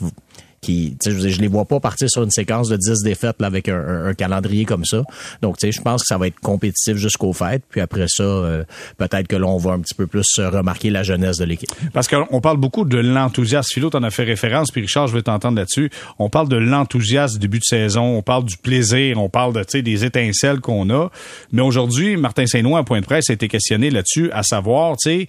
[0.65, 3.69] qui, je, je les vois pas partir sur une séquence de 10 défaites là, avec
[3.69, 5.03] un, calendrier comme ça.
[5.41, 7.61] Donc, je pense que ça va être compétitif jusqu'au fait.
[7.69, 8.63] Puis après ça, euh,
[8.97, 11.69] peut-être que l'on va un petit peu plus remarquer la jeunesse de l'équipe.
[11.93, 13.67] Parce qu'on parle beaucoup de l'enthousiasme.
[13.71, 15.89] Philo, en as fait référence, puis Richard, je vais t'entendre là-dessus.
[16.17, 20.05] On parle de l'enthousiasme début de saison, on parle du plaisir, on parle de, des
[20.05, 21.09] étincelles qu'on a.
[21.51, 25.09] Mais aujourd'hui, Martin Saint-Noix, à point de presse, a été questionné là-dessus, à savoir, tu
[25.09, 25.27] sais,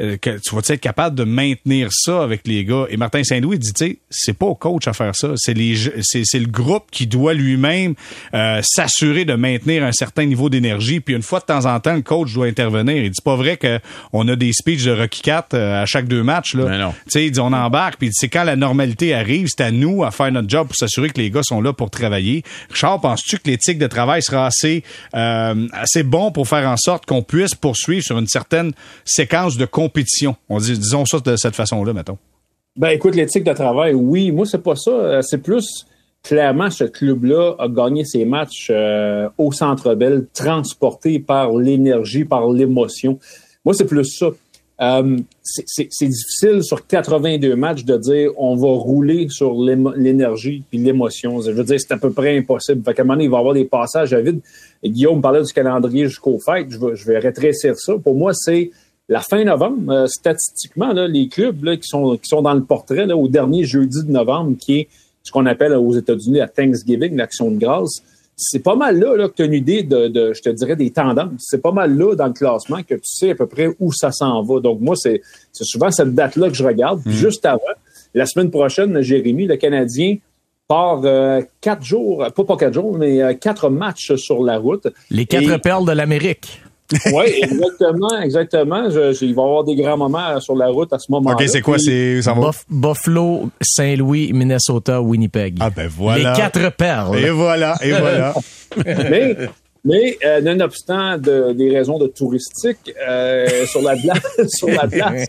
[0.00, 2.86] euh, que tu vas être capable de maintenir ça avec les gars?
[2.88, 5.32] Et Martin Saint-Louis dit, tu sais, c'est pas au coach à faire ça.
[5.36, 7.94] C'est les, c'est, le groupe qui doit lui-même
[8.34, 11.00] euh, s'assurer de maintenir un certain niveau d'énergie.
[11.00, 12.96] Puis une fois de temps en temps, le coach doit intervenir.
[12.96, 16.22] Il dit pas vrai qu'on a des speeches de Rocky Cat euh, à chaque deux
[16.22, 16.54] matchs.
[16.54, 16.64] Là.
[16.64, 17.96] Ben tu sais, il dit on embarque.
[17.98, 21.10] Puis c'est quand la normalité arrive, c'est à nous à faire notre job pour s'assurer
[21.10, 22.44] que les gars sont là pour travailler.
[22.70, 27.22] Richard, penses-tu que l'éthique de travail sera assez, assez bon pour faire en sorte qu'on
[27.22, 28.72] puisse poursuivre sur une certaine
[29.04, 30.36] séquence de compétition compétition?
[30.48, 32.18] On dit, disons ça de cette façon-là, mettons.
[32.78, 34.30] Ben, écoute, l'éthique de travail, oui.
[34.30, 34.92] Moi, c'est pas ça.
[34.92, 35.84] Euh, c'est plus
[36.22, 42.48] clairement, ce club-là a gagné ses matchs euh, au Centre Bell, transporté par l'énergie, par
[42.52, 43.18] l'émotion.
[43.64, 44.28] Moi, c'est plus ça.
[44.80, 51.40] Euh, c'est difficile sur 82 matchs de dire on va rouler sur l'énergie puis l'émotion.
[51.40, 52.84] Je veux dire, c'est à peu près impossible.
[52.84, 54.40] Fait qu'à un moment il va y avoir des passages à vide.
[54.84, 56.66] Guillaume parlait du calendrier jusqu'au fait.
[56.68, 57.94] Je vais, je vais rétrécir ça.
[57.98, 58.70] Pour moi, c'est
[59.08, 63.28] la fin novembre, euh, statistiquement, les clubs qui, sont, qui sont dans le portrait au
[63.28, 64.88] dernier jeudi de novembre, qui est
[65.22, 68.02] ce qu'on appelle aux États-Unis la Thanksgiving, l'action de grâce,
[68.36, 70.90] c'est pas mal là, là que tu as une idée de, je te dirais, des
[70.90, 71.40] tendances.
[71.40, 74.12] C'est pas mal là dans le classement que tu sais à peu près où ça
[74.12, 74.60] s'en va.
[74.60, 75.20] Donc moi, c'est
[75.52, 77.02] souvent cette date-là que je regarde.
[77.02, 77.16] Puis mmh.
[77.16, 77.62] juste avant,
[78.14, 80.18] la semaine prochaine, Jérémy, le Canadien,
[80.68, 84.86] part euh, quatre jours, pas pas quatre jours, mais euh, quatre matchs sur la route.
[85.10, 86.62] Les quatre perles de l'Amérique
[87.12, 88.90] oui, exactement, exactement.
[88.90, 91.36] Je, il va y avoir des grands moments sur la route à ce moment-là.
[91.36, 91.78] OK, c'est quoi?
[91.78, 92.20] C'est,
[92.70, 95.56] Buffalo, Saint-Louis, Minnesota, Winnipeg.
[95.60, 96.32] Ah ben voilà.
[96.32, 97.18] Les quatre perles.
[97.18, 98.34] Et voilà, et voilà.
[98.86, 99.36] mais,
[99.84, 105.26] mais euh, nonobstant de, des raisons de touristique, euh, sur la place, sur la place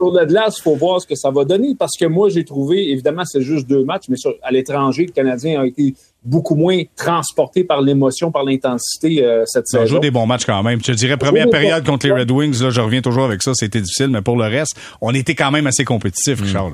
[0.00, 2.44] sur le glace, il faut voir ce que ça va donner parce que moi, j'ai
[2.44, 6.54] trouvé, évidemment, c'est juste deux matchs, mais sur, à l'étranger, le Canadien a été beaucoup
[6.54, 9.84] moins transporté par l'émotion, par l'intensité euh, cette saison.
[9.84, 10.80] On joue des bons matchs quand même.
[10.82, 13.80] Je dirais première période contre les Red Wings, là, je reviens toujours avec ça, c'était
[13.80, 16.72] difficile, mais pour le reste, on était quand même assez compétitif, Richard.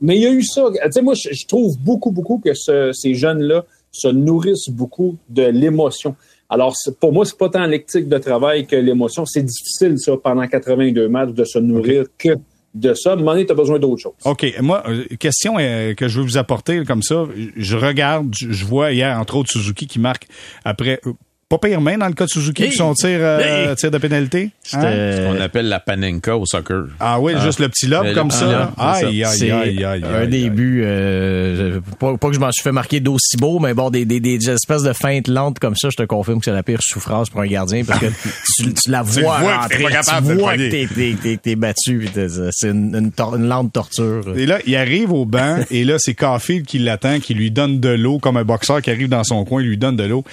[0.00, 0.62] Mais il y a eu ça.
[0.70, 6.14] Tu sais, moi, je, trouve beaucoup, beaucoup que ces jeunes-là se nourrissent beaucoup de l'émotion.
[6.48, 9.26] Alors, pour moi, c'est pas tant l'éthique de travail que l'émotion.
[9.26, 12.30] C'est difficile, ça, pendant 82 matchs, de se nourrir que
[12.78, 13.16] de ça.
[13.16, 14.12] Donné, tu as besoin d'autre chose.
[14.24, 14.46] OK.
[14.60, 17.26] Moi, euh, question euh, que je veux vous apporter comme ça.
[17.56, 20.28] Je regarde, je vois hier, entre autres, Suzuki qui marque
[20.64, 21.12] après euh,
[21.48, 22.72] pas pire main dans le cas de Suzuki hey.
[22.72, 24.50] son tir, euh, tir de pénalité.
[24.74, 24.80] Hein?
[24.82, 26.84] Ce qu'on appelle la panenka au soccer.
[27.00, 28.72] Ah oui, juste le petit lobe comme ça.
[28.76, 33.00] Aïe, aïe, aïe, aïe, Un début, euh, pas, pas, que je m'en suis fait marquer
[33.00, 36.02] d'aussi beau, mais bon, des, des, des espèces de feintes lentes comme ça, je te
[36.02, 38.06] confirme que c'est la pire souffrance pour un gardien parce que
[38.58, 42.08] tu, tu la vois, tu vois rentrer, tu vois que t'es, t'es, battu.
[42.52, 44.36] C'est une, une, une, lente torture.
[44.36, 47.80] Et là, il arrive au banc et là, c'est Caulfield qui l'attend, qui lui donne
[47.80, 50.24] de l'eau comme un boxeur qui arrive dans son coin, il lui donne de l'eau.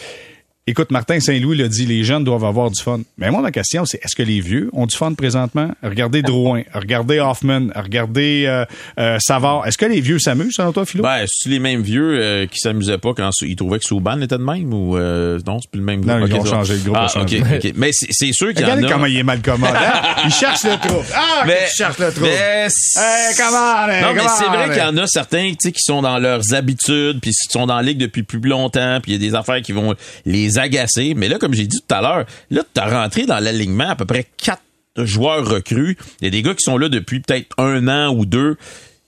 [0.68, 3.02] Écoute, Martin Saint-Louis l'a dit, les jeunes doivent avoir du fun.
[3.20, 5.70] Mais moi, ma question, c'est est-ce que les vieux ont du fun présentement?
[5.84, 8.66] Regardez Drouin, regardez Hoffman, regardez euh,
[9.00, 9.68] euh, Savard.
[9.68, 11.04] Est-ce que les vieux s'amusent, selon toi, Philo?
[11.04, 14.40] Ben, c'est les mêmes vieux euh, qui s'amusaient pas quand ils trouvaient que Souban était
[14.40, 16.20] de même ou euh, non, c'est plus le même groupe?
[16.20, 17.74] Non, ils ont changé, le groupe ah, okay, okay.
[17.76, 18.72] Mais c'est sûr qu'il y en a...
[18.72, 19.70] Regardez comment il est mal commode.
[19.70, 20.16] Hein?
[20.26, 20.98] il cherche le trou.
[21.14, 22.24] Ah, mais, il cherche le trou.
[22.24, 26.18] Mais hey, comment, Non, mais c'est vrai qu'il y en a certains qui sont dans
[26.18, 29.30] leurs habitudes, puis qui sont dans la ligue depuis plus longtemps, puis il y a
[29.30, 29.94] des affaires qui vont
[30.26, 31.14] les agacer.
[31.16, 33.96] Mais là, comme j'ai dit tout à l'heure, là, tu as rentré dans l'alignement à
[33.96, 34.62] peu près quatre
[34.98, 35.98] joueurs recrues.
[36.22, 38.58] Il y a des gars qui sont là depuis peut-être un an ou deux.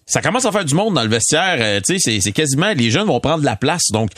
[0.06, 1.58] Ça commence à faire du monde dans le vestiaire.
[1.60, 3.92] Euh, tu sais, c'est quasiment les jeunes vont prendre la place.
[3.92, 4.12] Donc,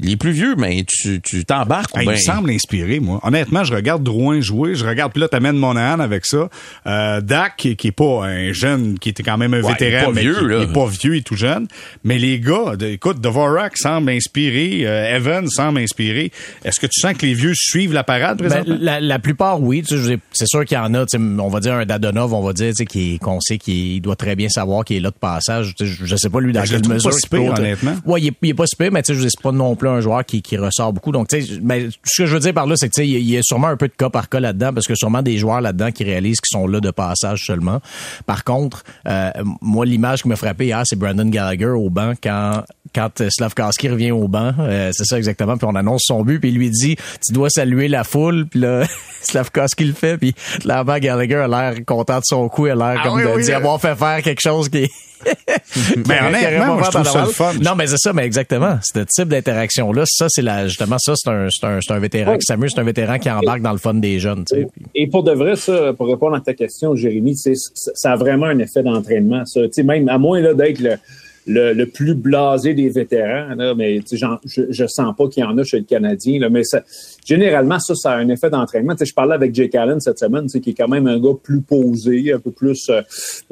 [0.00, 1.90] les plus vieux, mais tu tu t'embarques.
[2.00, 3.20] il me semble inspiré, moi.
[3.22, 6.48] Honnêtement, je regarde Drouin jouer, je regarde, puis là, t'amènes Monahan avec ça.
[6.86, 10.22] Euh, Dak, qui, qui est pas un jeune, qui était quand même un vétéran, mais
[10.22, 11.66] vieux, qui, est pas vieux et tout jeune.
[12.02, 16.32] Mais les gars, de, écoute, Dvorak semble inspiré, euh, Evan semble inspiré.
[16.64, 18.76] Est-ce que tu sens que les vieux suivent la parade ben, présentement?
[18.80, 19.82] la, la, plupart, oui.
[19.86, 22.72] C'est sûr qu'il y en a, on va dire un Dadonov, on va dire,
[23.20, 25.74] qu'on sait qu'il doit très bien savoir qu'il est là de passage.
[25.78, 27.10] Je, je sais pas lui dans ben, quelle mesure.
[27.30, 27.94] Pas honnêtement.
[28.04, 29.83] Ouais, il est, il est pas super, mais tu sais, je sais pas non plus
[29.90, 31.12] un joueur qui, qui ressort beaucoup.
[31.12, 33.36] Donc, tu sais, ben, ce que je veux dire par là, c'est que il y
[33.36, 35.90] a sûrement un peu de cas par cas là-dedans, parce que sûrement des joueurs là-dedans
[35.90, 37.80] qui réalisent qu'ils sont là de passage seulement.
[38.26, 42.62] Par contre, euh, moi, l'image qui m'a frappé hier, c'est Brandon Gallagher au banc quand
[42.94, 46.50] quand Slavkowski revient au banc, euh, c'est ça exactement, puis on annonce son but, puis
[46.50, 48.84] il lui dit tu dois saluer la foule, puis là
[49.22, 50.32] Slavkowski le fait, puis
[50.64, 53.56] là Gallagher a l'air content de son coup, il a l'air ah comme de dire
[53.56, 54.88] avoir fait faire quelque chose qui
[56.06, 57.52] mais honnêtement, moi, je trouve ça le fun.
[57.60, 58.78] Non, mais c'est ça, mais exactement.
[58.82, 59.28] Ce type
[59.74, 62.84] d'interaction-là, ça, c'est la, justement, ça, c'est un, un, un vétéran qui s'amuse, c'est un
[62.84, 64.66] vétéran qui embarque dans le fun des jeunes, tu sais.
[64.94, 68.46] Et pour de vrai, ça, pour répondre à ta question, Jérémy, c'est, ça a vraiment
[68.46, 69.62] un effet d'entraînement, ça.
[69.62, 70.96] Tu sais, même, à moins, là, d'être le,
[71.46, 75.56] le, le, plus blasé des vétérans, là, mais je, je sens pas qu'il y en
[75.58, 76.40] a chez le Canadien.
[76.40, 76.82] Là, mais ça,
[77.24, 78.94] généralement, ça, ça a un effet d'entraînement.
[78.98, 82.32] Je parlais avec Jake Allen cette semaine, qui est quand même un gars plus posé,
[82.32, 83.02] un peu plus, euh,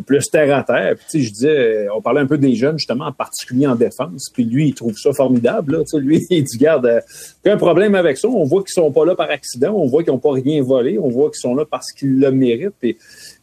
[0.07, 0.97] plus terre à terre.
[1.11, 4.31] Puis, je disais, on parlait un peu des jeunes, justement, en particulier en défense.
[4.33, 5.77] Puis lui, il trouve ça formidable.
[5.77, 8.29] Là, lui, il dit, garde, euh, problème avec ça.
[8.29, 9.75] On voit qu'ils sont pas là par accident.
[9.75, 10.99] On voit qu'ils n'ont pas rien volé.
[10.99, 12.75] On voit qu'ils sont là parce qu'ils le méritent.
[12.81, 12.97] Puis,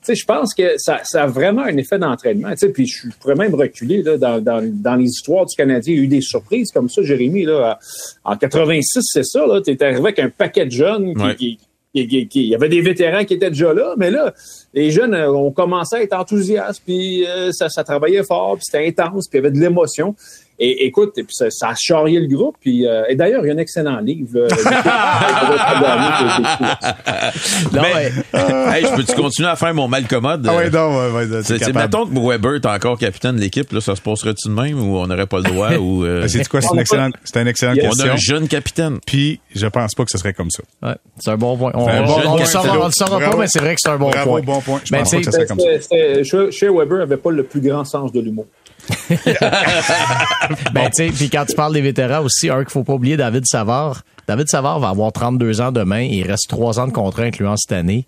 [0.08, 2.50] je pense que ça, ça, a vraiment un effet d'entraînement.
[2.74, 5.93] Puis je pourrais même reculer là, dans, dans, les histoires du Canadien.
[5.93, 7.45] Il y a eu des surprises comme ça, Jérémy.
[7.45, 7.80] Là,
[8.23, 9.45] en 86, c'est ça.
[9.63, 11.58] Tu es arrivé avec un paquet de jeunes qui,
[11.93, 14.34] qui, il y avait des vétérans qui étaient déjà là, mais là,
[14.73, 18.65] les jeunes euh, ont commencé à être enthousiastes, puis euh, ça, ça travaillait fort, puis
[18.65, 20.15] c'était intense, puis il y avait de l'émotion.
[20.62, 22.58] Et écoute, et puis ça, ça, a charrié le groupe.
[22.60, 24.30] Puis, euh, et d'ailleurs, il y a un excellent livre.
[24.36, 24.50] Euh,
[27.72, 28.12] non, mais,
[28.78, 30.45] hey, je peux-tu continuer à faire mon mal commode?
[30.50, 33.80] Ah oui, non, ouais, ouais, c'est Mettons que Weber est encore capitaine de l'équipe, là,
[33.80, 35.72] ça se passerait-tu de même ou on n'aurait pas le droit?
[35.80, 36.28] ou, euh...
[36.28, 36.60] C'est quoi?
[36.60, 38.06] C'est une excellente, c'est une excellente question.
[38.06, 39.00] On a un jeune capitaine.
[39.06, 40.63] Puis, je pense pas que ce serait comme ça.
[40.84, 41.72] Ouais, c'est un bon point.
[41.74, 42.43] On, on, le
[42.91, 44.41] saura, pas, mais c'est vrai que c'est un bon Bravo, point.
[44.41, 44.82] bon point.
[44.84, 46.52] Je pense pas que ce serait comme ça.
[46.52, 48.45] Chez Weber n'avait pas le plus grand sens de l'humour.
[50.73, 53.17] ben, tu sais, puis quand tu parles des vétérans aussi, un qu'il faut pas oublier,
[53.17, 54.02] David Savard.
[54.28, 56.02] David Savard va avoir 32 ans demain.
[56.02, 58.06] Il reste trois ans de contrat incluant cette année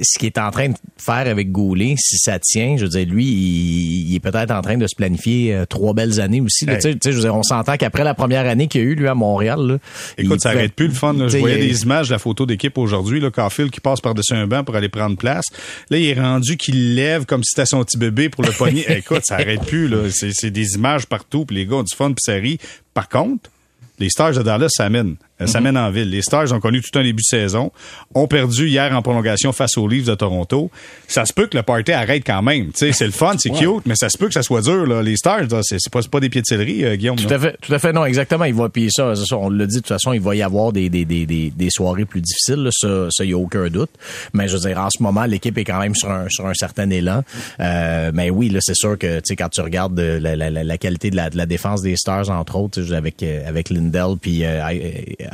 [0.00, 3.06] ce qu'il est en train de faire avec Goulet, si ça tient, je veux dire,
[3.06, 6.66] lui, il, est peut-être en train de se planifier euh, trois belles années aussi.
[6.66, 8.94] Tu sais, je veux dire, on s'entend qu'après la première année qu'il y a eu,
[8.94, 9.60] lui, à Montréal...
[9.60, 9.78] Là,
[10.18, 11.14] Écoute, ça arrête plus le fun.
[11.28, 14.46] Je voyais des images de la photo d'équipe aujourd'hui, là, Carfield qui passe par-dessus un
[14.46, 15.46] banc pour aller prendre place.
[15.90, 18.84] Là, il est rendu qu'il lève comme si c'était son petit bébé pour le poignet.
[18.88, 19.88] Écoute, ça arrête plus.
[19.88, 20.08] là.
[20.10, 22.58] C'est des images partout, puis les gars ont du fun, puis ça rit.
[22.94, 23.50] Par contre,
[23.98, 25.16] les stages de Dallas s'amènent.
[25.42, 26.10] Euh, ça mène en ville.
[26.10, 27.70] Les Stars ont connu tout un début de saison,
[28.14, 30.70] ont perdu hier en prolongation face aux Leafs de Toronto.
[31.08, 32.70] Ça se peut que le party arrête quand même.
[32.74, 34.86] c'est le fun, c'est cute, mais ça se peut que ça soit dur.
[34.86, 35.02] Là.
[35.02, 37.16] Les Stars, c'est pas, pas des pieds de céleri, euh, Guillaume.
[37.16, 38.44] Tout à fait, tout à fait, non, exactement.
[38.44, 40.72] Il va, puis ça, ça, on l'a dit, de toute façon, il va y avoir
[40.72, 43.90] des, des, des, des, soirées plus difficiles, ça, il y a aucun doute.
[44.32, 46.54] Mais je veux dire, en ce moment, l'équipe est quand même sur un, sur un
[46.54, 47.22] certain élan.
[47.60, 50.78] Euh, mais oui, là, c'est sûr que, tu sais, quand tu regardes la, la, la,
[50.78, 54.60] qualité de la, de la défense des Stars, entre autres, avec, avec Lindell puis euh,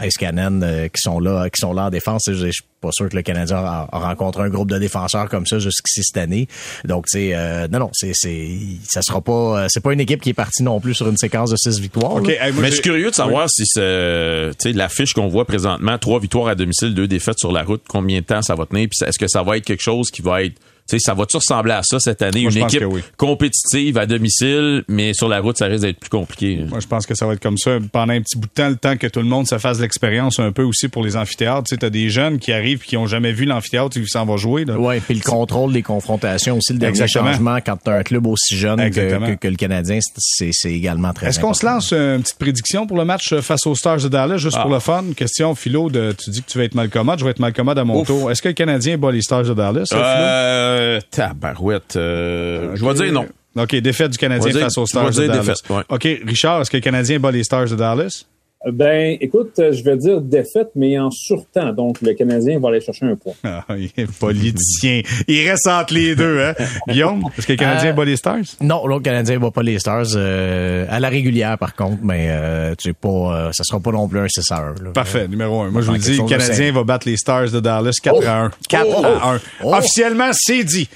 [0.04, 3.08] Ice Cannon euh, qui sont là, qui sont là en défense, je suis pas sûr
[3.08, 6.48] que le Canadien a, rencontré un groupe de défenseurs comme ça jusqu'ici cette année.
[6.84, 8.48] Donc, tu sais, euh, non, non, c'est, c'est,
[8.88, 11.50] ça sera pas, c'est pas une équipe qui est partie non plus sur une séquence
[11.50, 12.20] de six victoires.
[12.22, 16.20] mais je suis curieux de savoir si c'est, tu sais, l'affiche qu'on voit présentement, trois
[16.20, 19.06] victoires à domicile, deux défaites sur la route, combien de temps ça va tenir, puis
[19.06, 20.60] est-ce que ça va être quelque chose qui va être
[20.96, 22.38] sais, ça va-tu ressembler à ça cette année?
[22.40, 22.84] une équipe
[23.16, 26.64] compétitive à domicile, mais sur la route, ça risque d'être plus compliqué.
[26.68, 28.68] Moi, je pense que ça va être comme ça pendant un petit bout de temps,
[28.68, 31.64] le temps que tout le monde se fasse l'expérience un peu aussi pour les amphithéâtres.
[31.68, 34.24] Tu sais, t'as des jeunes qui arrivent qui ont jamais vu l'amphithéâtre et qui s'en
[34.24, 34.64] vont jouer.
[34.68, 38.56] Oui, puis le contrôle des confrontations aussi, le dernier changement quand t'as un club aussi
[38.56, 42.96] jeune que, le Canadien, c'est également très Est-ce qu'on se lance une petite prédiction pour
[42.96, 44.74] le match face aux Stars de Dallas, juste pour ah.
[44.74, 45.04] le fun?
[45.16, 47.52] Question, Philo, de, tu dis que tu vas être mal commode, je vais être mal
[47.52, 48.30] commode à mon tour.
[48.30, 49.88] Est-ce que le Canadien bat les Stars de Dallas?
[49.92, 51.96] Euh, euh, tabarouette.
[51.96, 53.26] Euh, Je vais dire non.
[53.56, 55.40] OK, défaite du Canadien face aux Stars de Dallas.
[55.40, 58.24] Défaite, OK, Richard, est-ce que le Canadien bat les Stars de Dallas?
[58.66, 61.72] Ben, écoute, je vais dire défaite, mais en surtemps.
[61.72, 63.34] Donc, le Canadien va aller chercher un point.
[63.44, 65.02] Ah, il est politicien.
[65.26, 66.54] il reste entre les deux, hein?
[66.88, 68.44] Guillaume, est-ce que le Canadien euh, bat les Stars?
[68.60, 70.06] Non, le Canadien bat pas les Stars.
[70.16, 73.90] Euh, à la régulière, par contre, mais euh, tu sais pas, euh, ça sera pas
[73.90, 74.92] non plus un 6 à 1.
[74.92, 75.70] Parfait, numéro 1.
[75.70, 78.50] Moi, je vous dis, le Canadien va battre les Stars de Dallas 4 à 1.
[78.68, 79.40] 4 à 1.
[79.64, 80.88] Officiellement, c'est dit.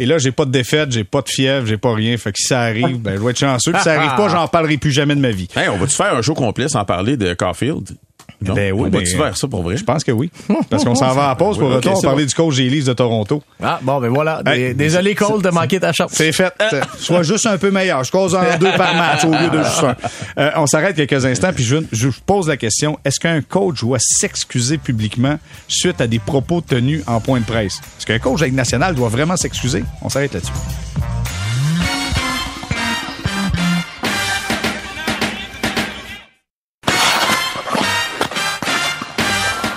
[0.00, 2.16] Et là, j'ai pas de défaite, j'ai pas de fièvre, j'ai pas rien.
[2.16, 3.72] Fait que si ça arrive, ben, je vais être chanceux.
[3.76, 5.46] Si ça arrive pas, j'en parlerai plus jamais de ma vie.
[5.54, 7.90] Hey, on va-tu faire un show complet sans parler de Caulfield?
[8.40, 9.76] Ben oui, on va-tu faire ça pour vrai?
[9.76, 10.30] Je pense que oui.
[10.68, 11.98] Parce qu'on s'en va à pause pour oui, retour.
[11.98, 13.42] on parler du coach des de Toronto.
[13.62, 14.42] Ah, bon, ben voilà.
[14.74, 16.10] désolé, Cole, de manquer ta chance.
[16.14, 16.52] C'est fait.
[16.98, 18.04] Sois juste un peu meilleur.
[18.04, 19.96] Je cause en deux par match au lieu de juste un.
[20.38, 22.98] Euh, on s'arrête quelques instants, puis je, je pose la question.
[23.04, 25.38] Est-ce qu'un coach doit s'excuser publiquement
[25.68, 27.80] suite à des propos tenus en point de presse?
[27.98, 29.84] Est-ce qu'un coach avec national doit vraiment s'excuser?
[30.02, 30.52] On s'arrête là-dessus.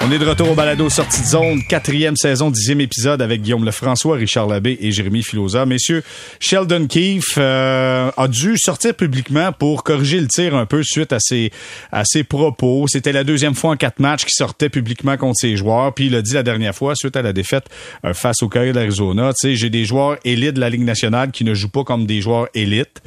[0.05, 3.63] On est de retour au balado sortie de zone, quatrième saison, dixième épisode avec Guillaume
[3.63, 5.65] Lefrançois, Richard Labbé et Jérémy Filosa.
[5.65, 6.03] Messieurs,
[6.41, 11.19] Sheldon Keefe euh, a dû sortir publiquement pour corriger le tir un peu suite à
[11.21, 11.51] ses,
[11.93, 12.85] à ses propos.
[12.89, 15.93] C'était la deuxième fois en quatre matchs qu'il sortait publiquement contre ses joueurs.
[15.93, 17.67] Puis il a dit la dernière fois, suite à la défaite
[18.03, 21.53] euh, face au Coyote d'Arizona, j'ai des joueurs élites de la Ligue nationale qui ne
[21.53, 23.01] jouent pas comme des joueurs élites.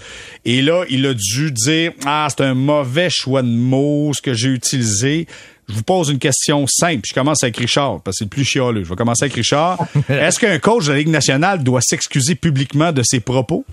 [0.47, 4.33] Et là, il a dû dire, ah, c'est un mauvais choix de mots, ce que
[4.33, 5.27] j'ai utilisé.
[5.69, 7.03] Je vous pose une question simple.
[7.07, 8.85] Je commence avec Richard, parce que c'est le plus chialeux.
[8.85, 9.79] Je vais commencer avec Richard.
[10.09, 13.65] Est-ce qu'un coach de la Ligue nationale doit s'excuser publiquement de ses propos?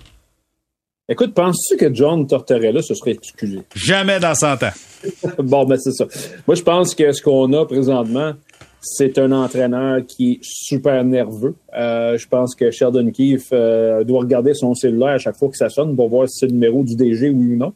[1.07, 3.59] Écoute, penses-tu que John Tortorella se serait excusé?
[3.75, 4.71] Jamais dans 100 ans.
[5.39, 6.05] bon, ben c'est ça.
[6.47, 8.33] Moi, je pense que ce qu'on a présentement,
[8.81, 11.55] c'est un entraîneur qui est super nerveux.
[11.77, 15.57] Euh, je pense que Sheldon Keefe euh, doit regarder son cellulaire à chaque fois que
[15.57, 17.73] ça sonne pour voir si c'est le numéro du DG ou non.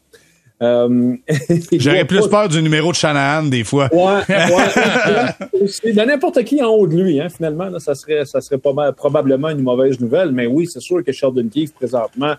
[0.61, 1.15] Euh,
[1.73, 3.89] J'aurais plus peur du numéro de Shanahan des fois.
[3.93, 5.91] Ouais, ouais.
[5.93, 9.49] de n'importe qui en haut de lui, hein, finalement, ça serait, ça serait pas probablement
[9.49, 10.31] une mauvaise nouvelle.
[10.31, 12.33] Mais oui, c'est sûr que Sheldon Keefe, présentement,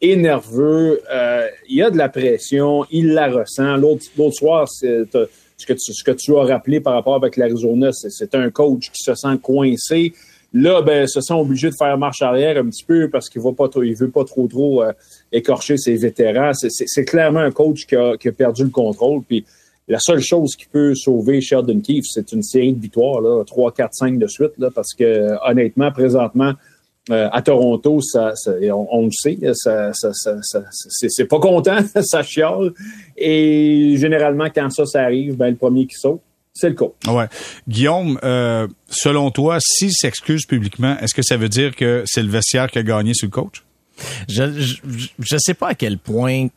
[0.00, 1.00] est nerveux.
[1.10, 3.76] Euh, il y a de la pression, il la ressent.
[3.76, 5.04] L'autre soir, c'est
[5.56, 8.90] ce que, tu, ce que tu as rappelé par rapport avec l'Arizona, c'est un coach
[8.90, 10.12] qui se sent coincé.
[10.56, 13.48] Là, ben, se sent obligé de faire marche arrière un petit peu parce qu'il ne
[13.48, 14.92] veut pas trop trop euh,
[15.32, 16.52] écorcher ses vétérans.
[16.54, 19.22] C'est clairement un coach qui a, qui a, perdu le contrôle.
[19.22, 19.44] Puis
[19.88, 23.72] la seule chose qui peut sauver Sheldon Keefe, c'est une série de victoires, là, 3,
[23.72, 26.52] 4, 5 de suite, là, parce que honnêtement, présentement,
[27.10, 28.32] euh, à Toronto, ça,
[28.72, 32.72] on, le sait, ça, ça, c'est pas content, ça chiale.
[33.16, 36.20] Et généralement, quand ça, ça arrive, ben, le premier qui saute,
[36.54, 37.12] c'est le cas.
[37.12, 37.26] Ouais.
[37.68, 42.30] Guillaume, euh, selon toi, s'il s'excuse publiquement, est-ce que ça veut dire que c'est le
[42.30, 43.64] vestiaire qui a gagné sur le coach?
[44.28, 44.78] Je,
[45.18, 46.48] je, sais pas à quel point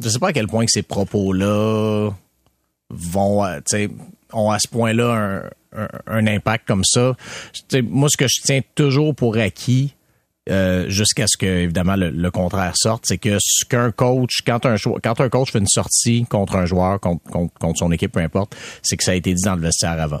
[0.00, 2.10] je sais pas à quel point que ces propos-là
[2.90, 3.60] vont euh,
[4.32, 7.16] ont à ce point-là un, un, impact comme ça.
[7.82, 9.94] moi, ce que je tiens toujours pour acquis,
[10.50, 14.76] euh, jusqu'à ce que évidemment le, contraire sorte, c'est que ce qu'un coach, quand un
[15.02, 18.54] quand un coach fait une sortie contre un joueur, contre, contre, son équipe, peu importe,
[18.82, 20.20] c'est que ça a été dit dans le vestiaire avant.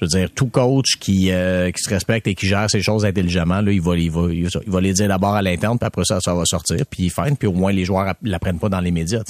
[0.00, 3.04] Je veux dire, tout coach qui, euh, qui se respecte et qui gère ses choses
[3.04, 6.04] intelligemment, là, il va, il va, il va les dire d'abord à l'interne, puis après
[6.04, 8.90] ça, ça va sortir, puis fine, puis au moins les joueurs l'apprennent pas dans les
[8.90, 9.22] médias.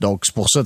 [0.00, 0.62] Donc c'est pour ça,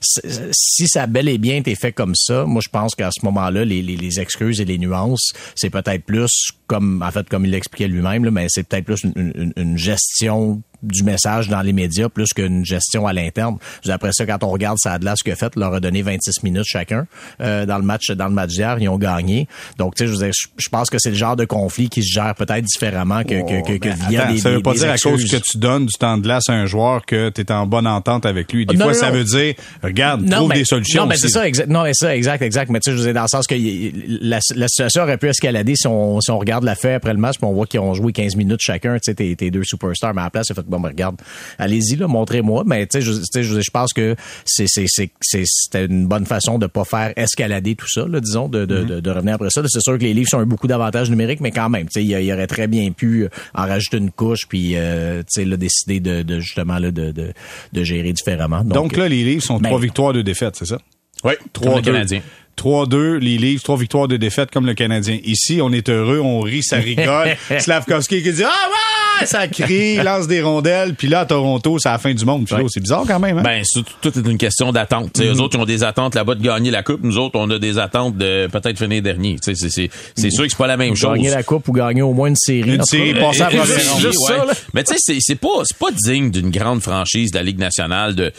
[0.00, 3.24] si ça a bel et bien été fait comme ça, moi je pense qu'à ce
[3.24, 7.44] moment-là, les, les, les, excuses et les nuances, c'est peut-être plus comme, en fait, comme
[7.44, 11.72] il l'expliquait lui-même, mais c'est peut-être plus une, une, une gestion du message dans les
[11.72, 13.56] médias plus qu'une gestion à l'interne.
[13.88, 17.06] Après ça, quand on regarde ça ce que fait, leur a donné 26 minutes chacun
[17.40, 19.48] euh, dans le match dans le match d'hier, ils ont gagné.
[19.78, 22.34] Donc, tu sais, je, je pense que c'est le genre de conflit qui se gère
[22.34, 25.24] peut-être différemment que, que, que, que oh, via des Ça veut pas dire à cause
[25.30, 27.86] que tu donnes du temps de glace à un joueur que tu es en bonne
[27.86, 28.66] entente avec lui.
[28.66, 31.02] Des fois, ça veut dire, regarde, trouve des solutions.
[31.02, 31.68] Non, mais c'est ça, exact.
[31.68, 32.70] Non, ça, exact, exact.
[32.70, 35.28] Mais tu sais, je veux dire, dans le sens que la, la, situation aurait pu
[35.28, 37.80] escalader si on, si on regarde la fait après le match, puis on voit qu'ils
[37.80, 40.46] ont joué 15 minutes chacun, tu sais, tes, tes deux superstars, mais à la place,
[40.48, 41.16] c'est fait bon, ben, regarde,
[41.58, 42.64] allez-y, là, montrez-moi.
[42.66, 45.10] Mais tu sais, je, je, je pense que c'est, c'est, c'est,
[45.44, 49.00] c'était une bonne façon de pas faire escalader tout ça, là, disons, de, de, mm-hmm.
[49.00, 49.62] de, revenir après ça.
[49.66, 52.32] C'est sûr que les livres ont beaucoup d'avantages numériques, mais quand même, tu sais, il,
[52.32, 56.22] aurait très bien pu en rajouter une couche, puis euh, tu sais, là, décider de,
[56.22, 57.32] de justement là, de, de,
[57.72, 58.62] de gérer différemment.
[58.64, 60.78] Donc, là, les livres sont ben, trois victoires, deux défaites, c'est ça?
[61.22, 62.20] Oui, trois Canadiens.
[62.56, 65.18] 3-2, les livres, trois victoires, deux défaites comme le Canadien.
[65.24, 67.36] Ici, on est heureux, on rit, ça rigole.
[67.58, 69.03] Slavkovski qui dit Ah ouais!
[69.24, 70.94] Ça crie, lance des rondelles.
[70.94, 72.48] Puis là, à Toronto, c'est la fin du monde.
[72.68, 73.38] c'est bizarre quand même.
[73.38, 73.42] Hein?
[73.42, 73.62] Ben,
[74.00, 75.18] tout est une question d'attente.
[75.18, 77.00] Mm Eux autres, ils ont des attentes là-bas de gagner la Coupe.
[77.02, 79.36] Nous autres, on a des attentes de peut-être finir dernier.
[79.40, 81.16] C'est, c'est, c'est sûr que c'est pas la même chose.
[81.16, 82.74] Gagner la Coupe ou gagner au moins une série.
[82.74, 86.50] Une série, passer à la juste ça, Mais tu sais, c'est pas, pas digne d'une
[86.50, 88.14] grande franchise de la Ligue nationale.
[88.14, 88.32] De,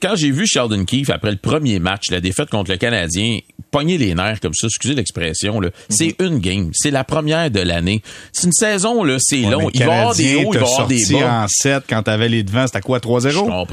[0.00, 3.38] quand j'ai vu Sheldon Keefe après le premier match, la défaite contre le Canadien,
[3.70, 5.70] pogner les nerfs comme ça, excusez l'expression, là.
[5.88, 6.26] C'est mhm.
[6.26, 6.70] une game.
[6.72, 8.02] C'est la première de l'année.
[8.32, 9.70] C'est une saison, là, c'est long.
[9.72, 11.42] Il va avoir des hauts, il des bas.
[11.42, 13.30] en 7 quand t'avais les devants, c'était quoi, 3-0?
[13.30, 13.64] Je comprends.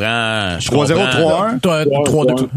[0.59, 1.59] 3-0, 3-1?
[1.59, 2.47] 3-2.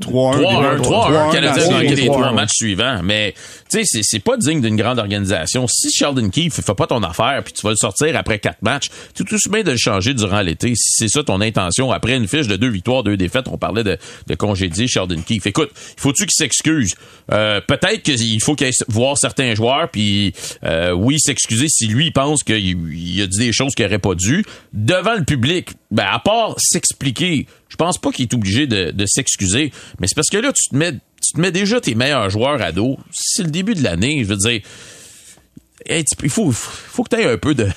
[0.00, 0.78] 3-1.
[0.78, 1.32] 3-1.
[1.32, 3.00] Canadien a gagné les trois matchs suivants.
[3.02, 3.34] Mais,
[3.70, 5.66] tu sais, c'est pas digne d'une grande organisation.
[5.68, 8.88] Si Sheldon Keefe fait pas ton affaire puis tu vas le sortir après quatre matchs,
[9.14, 10.74] tu tout bien de le changer durant l'été.
[10.74, 13.84] Si c'est ça ton intention, après une fiche de deux victoires, deux défaites, on parlait
[13.84, 15.46] de, de congédier Sheldon Keefe.
[15.46, 16.94] Écoute, il faut-tu qu'il s'excuse?
[17.32, 20.34] Euh, peut-être qu'il faut qu'il voir certains joueurs puis,
[20.64, 24.14] euh, oui, s'excuser si lui, il pense qu'il a dit des choses qu'il aurait pas
[24.14, 24.44] dû.
[24.72, 29.06] Devant le public, ben, à part s'expliquer, je pense pas qu'il est obligé de, de
[29.06, 32.30] s'excuser, mais c'est parce que là, tu te mets, tu te mets déjà tes meilleurs
[32.30, 32.98] joueurs à dos.
[33.12, 34.60] C'est le début de l'année, je veux dire.
[35.88, 37.68] il faut, faut que tu aies un peu de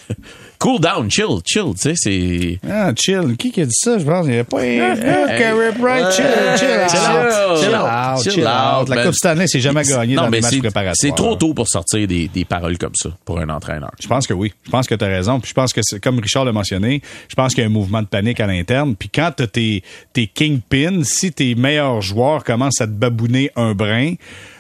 [0.60, 2.60] cool down, chill, chill, tu sais, c'est...
[2.70, 3.38] Ah, chill.
[3.38, 3.98] Qui qui a dit ça?
[3.98, 4.58] Je pense qu'il n'y a pas...
[4.58, 6.26] Ok, right, chill,
[6.58, 8.90] chill, chill out, chill out, chill out.
[8.90, 10.96] La Coupe Stanley, c'est jamais gagné dans les matchs préparatoires.
[10.96, 13.92] C'est trop tôt pour sortir des, des paroles comme ça pour un entraîneur.
[14.00, 14.54] Je pense que oui.
[14.66, 15.40] Je pense que tu as raison.
[15.40, 18.02] Puis je pense que, comme Richard l'a mentionné, je pense qu'il y a un mouvement
[18.02, 18.96] de panique à l'interne.
[18.96, 19.84] Puis quand tu tes,
[20.14, 24.16] tes kingpins, si tes meilleurs joueurs commencent à te babouner un brin,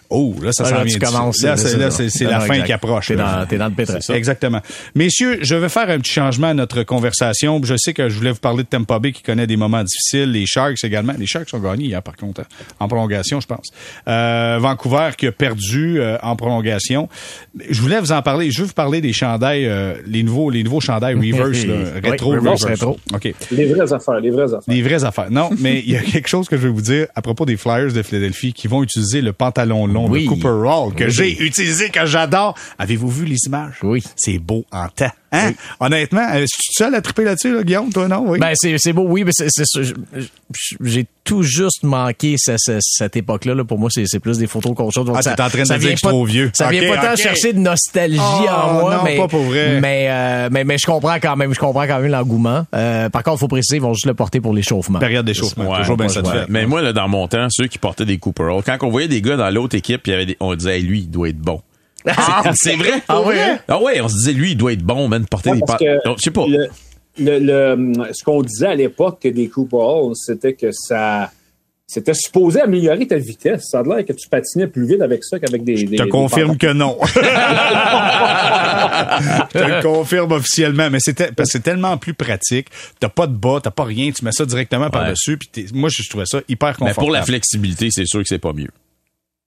[0.09, 0.97] Oh, là, ça s'en vient.
[0.99, 3.07] Là, c'est la fin qui approche.
[3.07, 3.99] T'es dans, dans le pétrole.
[4.09, 4.61] Exactement.
[4.95, 7.61] Messieurs, je vais faire un petit changement à notre conversation.
[7.63, 10.31] Je sais que je voulais vous parler de Tampa Bay qui connaît des moments difficiles.
[10.31, 11.13] Les Sharks également.
[11.17, 12.41] Les Sharks ont gagné hier, par contre,
[12.79, 13.67] en prolongation, je pense.
[14.07, 17.09] Euh, Vancouver qui a perdu euh, en prolongation.
[17.69, 18.51] Je voulais vous en parler.
[18.51, 22.31] Je veux vous parler des chandails, euh, les nouveaux, les nouveaux chandails reverse, là, rétro,
[22.31, 22.97] reverse, rétro.
[23.13, 23.33] OK.
[23.51, 24.73] Les vraies affaires, les vraies affaires.
[24.73, 25.31] Les vraies affaires.
[25.31, 27.57] Non, mais il y a quelque chose que je veux vous dire à propos des
[27.57, 30.25] Flyers de Philadelphie qui vont utiliser le pantalon long oui.
[30.25, 32.55] Cooper Roll que j'ai utilisé, que j'adore.
[32.77, 33.75] Avez-vous vu les images?
[33.83, 34.03] Oui.
[34.15, 35.11] C'est beau en temps.
[35.31, 35.51] Hein?
[35.79, 37.93] Honnêtement, es tu seul à triper là-dessus, là, Guillaume?
[37.93, 38.23] Toi, non?
[38.25, 38.39] Oui.
[38.39, 39.47] Ben, c'est beau, oui, mais c'est
[40.81, 43.53] j'ai tout juste manqué cette époque-là.
[43.53, 43.63] Là.
[43.63, 45.11] Pour moi, c'est plus des photos qu'autre chose.
[45.13, 46.49] ah, t'es en train de dire que je suis trop vieux.
[46.53, 49.79] Ça vient pas tant chercher de nostalgie oh, en moi, non, mais, pas pour vrai.
[49.79, 52.65] Mais, euh, mais, mais je comprends quand même, je comprends quand même l'engouement.
[52.73, 54.97] Euh, par contre, il faut préciser, ils vont juste le porter pour l'échauffement.
[54.97, 56.45] Période d'échauffement, toujours bien satisfait.
[56.49, 59.21] Mais moi, là, dans mon temps, ceux qui portaient des Cooper quand on voyait des
[59.21, 61.61] gars dans l'autre équipe, y avait des, on disait, lui, il doit être bon.
[62.05, 63.01] Ah, c'est vrai?
[63.07, 63.35] Ah oui?
[63.67, 65.81] Ah ouais, on se disait, lui, il doit être bon, même, porter des pattes.
[65.81, 66.45] Je sais pas.
[67.17, 71.31] Le, ce qu'on disait à l'époque des Cooper c'était que ça
[71.89, 73.63] c'était supposé améliorer ta vitesse.
[73.71, 75.75] Ça a l'air que tu patinais plus vite avec ça qu'avec des.
[75.75, 76.99] Je te confirme que non.
[79.55, 82.67] Je te confirme officiellement, mais c'était parce que c'est tellement plus pratique.
[82.99, 85.39] T'as pas de bas, t'as pas rien, tu mets ça directement par dessus.
[85.39, 86.89] Puis moi, je trouvais ça hyper confortable.
[86.89, 88.69] Mais pour la flexibilité, c'est sûr que c'est pas mieux.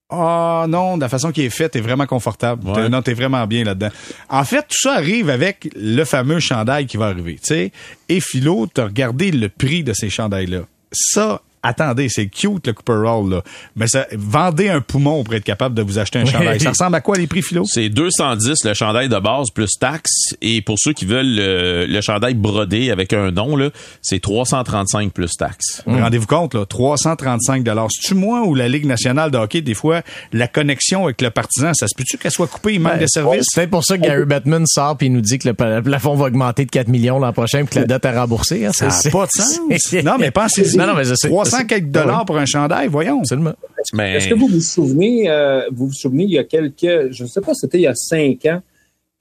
[0.09, 2.67] Ah non, de la façon qui est faite, t'es vraiment confortable.
[2.69, 2.89] Ouais.
[2.89, 3.89] Non, t'es vraiment bien là-dedans.
[4.29, 7.39] En fait, tout ça arrive avec le fameux chandail qui va arriver.
[7.41, 7.71] Sais,
[8.09, 10.61] et Philo, t'as regardé le prix de ces chandails-là.
[10.91, 13.41] Ça, attendez, c'est cute le Cooperall, là.
[13.75, 16.59] Mais ça, vendez un poumon pour être capable de vous acheter un chandail.
[16.59, 17.63] Ça ressemble à quoi les prix philo?
[17.65, 20.35] C'est 210 le chandail de base plus taxe.
[20.41, 23.69] Et pour ceux qui veulent le, le chandail brodé avec un nom, là,
[24.01, 25.81] c'est 335 plus taxe.
[25.87, 30.01] Rendez-vous compte, là, 335 C'est-tu moi ou la Ligue nationale de hockey, des fois,
[30.33, 33.45] la connexion avec le partisan, ça se peut-tu qu'elle soit coupée, il manque de service?
[33.53, 36.25] C'est pour ça que Gary Bettman sort et il nous dit que le plafond va
[36.25, 38.65] augmenter de 4 millions l'an prochain et que la dette à rembourser.
[38.65, 39.59] Hein, ça n'a pas de sens.
[40.03, 40.77] non, mais pensez-y.
[40.77, 43.19] Non, non, mais 300 quelques dollars pour un chandail, voyons.
[43.19, 43.53] Absolument.
[43.97, 47.27] Est-ce que vous vous souvenez, euh, vous vous souvenez, il y a quelques, je ne
[47.27, 48.61] sais pas, c'était il y a cinq ans,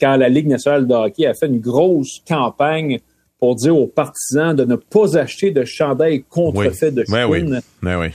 [0.00, 2.98] quand la Ligue nationale de hockey a fait une grosse campagne
[3.38, 7.14] pour dire aux partisans de ne pas acheter de chandail contrefait de Chine.
[7.30, 7.42] Oui,
[7.82, 7.94] oui.
[7.94, 8.08] oui.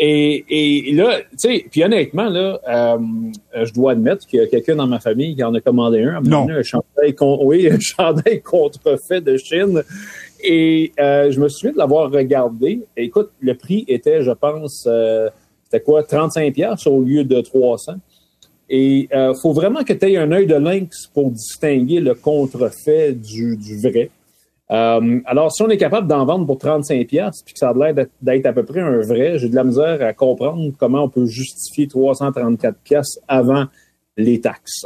[0.00, 2.98] Et, et là, tu sais, puis honnêtement, là, euh,
[3.64, 6.20] je dois admettre qu'il y a quelqu'un dans ma famille qui en a commandé un.
[6.20, 6.48] Non.
[6.48, 9.82] Un chandail, oui, un chandail contrefait de Chine.
[10.42, 12.84] Et euh, je me souviens de l'avoir regardé.
[12.96, 15.28] écoute, le prix était, je pense, euh,
[15.64, 17.94] c'était quoi, 35 pièces au lieu de 300.
[18.70, 23.12] Et il faut vraiment que tu aies un œil de lynx pour distinguer le contrefait
[23.12, 24.10] du, vrai.
[24.70, 27.74] Euh, alors, si on est capable d'en vendre pour 35 pièces puis que ça a
[27.74, 31.08] l'air d'être à peu près un vrai, j'ai de la misère à comprendre comment on
[31.08, 33.66] peut justifier 334 pièces avant
[34.16, 34.84] les taxes.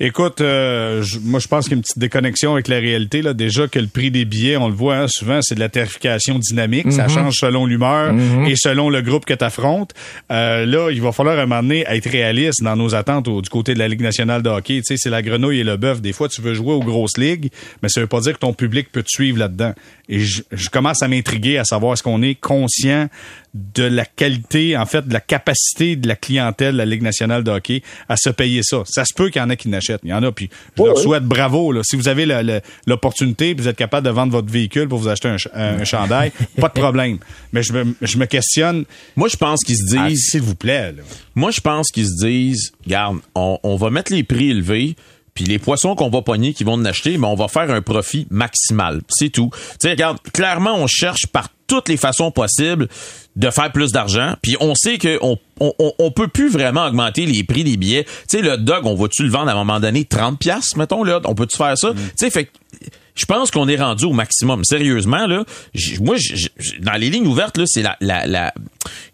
[0.00, 3.22] Écoute, euh, moi je pense qu'il y a une petite déconnexion avec la réalité.
[3.22, 3.34] Là.
[3.34, 6.38] Déjà que le prix des billets, on le voit hein, souvent, c'est de la tarification
[6.38, 6.90] dynamique.
[6.92, 7.10] Ça mhm.
[7.10, 8.46] change selon l'humeur mhm.
[8.46, 9.92] et selon le groupe que tu affrontes.
[10.30, 13.48] Euh, là, il va falloir à un moment donné être réaliste dans nos attentes du
[13.48, 14.78] côté de la Ligue nationale de hockey.
[14.78, 16.00] Tu sais, c'est la grenouille et le bœuf.
[16.00, 17.50] Des fois, tu veux jouer aux grosses ligues,
[17.82, 19.74] mais ça veut pas dire que ton public peut te suivre là-dedans.
[20.08, 23.08] Et je, je commence à m'intriguer à savoir est-ce qu'on est conscient
[23.54, 27.44] de la qualité, en fait, de la capacité de la clientèle de la Ligue nationale
[27.44, 28.82] de hockey à se payer ça.
[28.86, 30.00] Ça se peut qu'il y en a qui n'achètent.
[30.04, 30.48] Il y en a, puis
[30.78, 31.70] je leur souhaite bravo.
[31.72, 31.82] Là.
[31.84, 32.26] Si vous avez
[32.86, 36.80] l'opportunité, vous êtes capable de vendre votre véhicule pour vous acheter un, chandail, pas de
[36.80, 37.18] problème.
[37.52, 38.84] Mais je me, je me questionne.
[39.16, 40.30] Moi, je pense qu'ils se disent...
[40.30, 40.94] S'il vous plaît.
[41.34, 44.96] Moi, je pense qu'ils se disent, regarde, on, on va mettre les prix élevés,
[45.34, 47.80] puis les poissons qu'on va pogner, qui vont en acheter, mais on va faire un
[47.80, 49.00] profit maximal.
[49.08, 49.50] C'est tout.
[49.52, 52.88] Tu sais, regarde, clairement, on cherche par toutes les façons possibles
[53.34, 54.34] de faire plus d'argent.
[54.42, 58.04] Puis on sait que on, on, peut plus vraiment augmenter les prix des billets.
[58.04, 61.02] Tu sais, le dog, on va-tu le vendre à un moment donné 30 pièces mettons,
[61.02, 61.20] là?
[61.24, 61.92] On peut-tu faire ça?
[61.92, 61.94] Mm.
[61.94, 62.50] Tu sais, fait
[63.14, 64.64] je pense qu'on est rendu au maximum.
[64.64, 65.44] Sérieusement, là,
[66.00, 66.16] moi,
[66.80, 68.54] dans les lignes ouvertes, là, c'est la, la, la,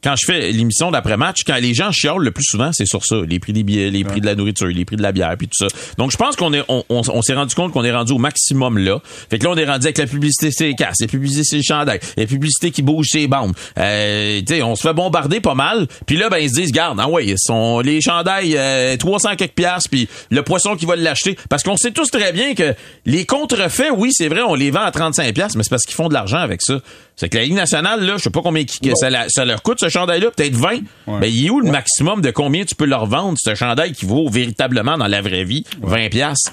[0.03, 3.17] quand je fais l'émission d'après-match, quand les gens chiolent le plus souvent, c'est sur ça.
[3.27, 5.49] Les prix des billets, les prix de la nourriture, les prix de la bière, puis
[5.49, 5.67] tout ça.
[5.97, 8.79] Donc, je pense qu'on est, on, on, s'est rendu compte qu'on est rendu au maximum
[8.79, 9.01] là.
[9.31, 11.57] Fait que là, on est rendu avec la publicité c'est les casses, la publicité c'est
[11.57, 13.53] les chandails, la publicité qui bouge ses bandes.
[13.79, 15.87] Euh, tu sais, on se fait bombarder pas mal.
[16.07, 19.53] Puis là, ben, ils se disent, garde, ah ouais, sont les chandails, euh, 300 quelques
[19.53, 21.37] piastres, puis le poisson qui va l'acheter.
[21.49, 22.75] Parce qu'on sait tous très bien que
[23.07, 25.95] les contrefaits, oui, c'est vrai, on les vend à 35 pièces, mais c'est parce qu'ils
[25.95, 26.81] font de l'argent avec ça.
[27.19, 28.65] C'est que la Ligue nationale, là, je sais pas combien
[28.95, 30.69] ça, leur coûte ce chandail-là, peut-être 20.
[30.71, 33.91] Mais ben, il est où le maximum de combien tu peux leur vendre ce chandail
[33.91, 36.45] qui vaut véritablement dans la vraie vie 20 pièces?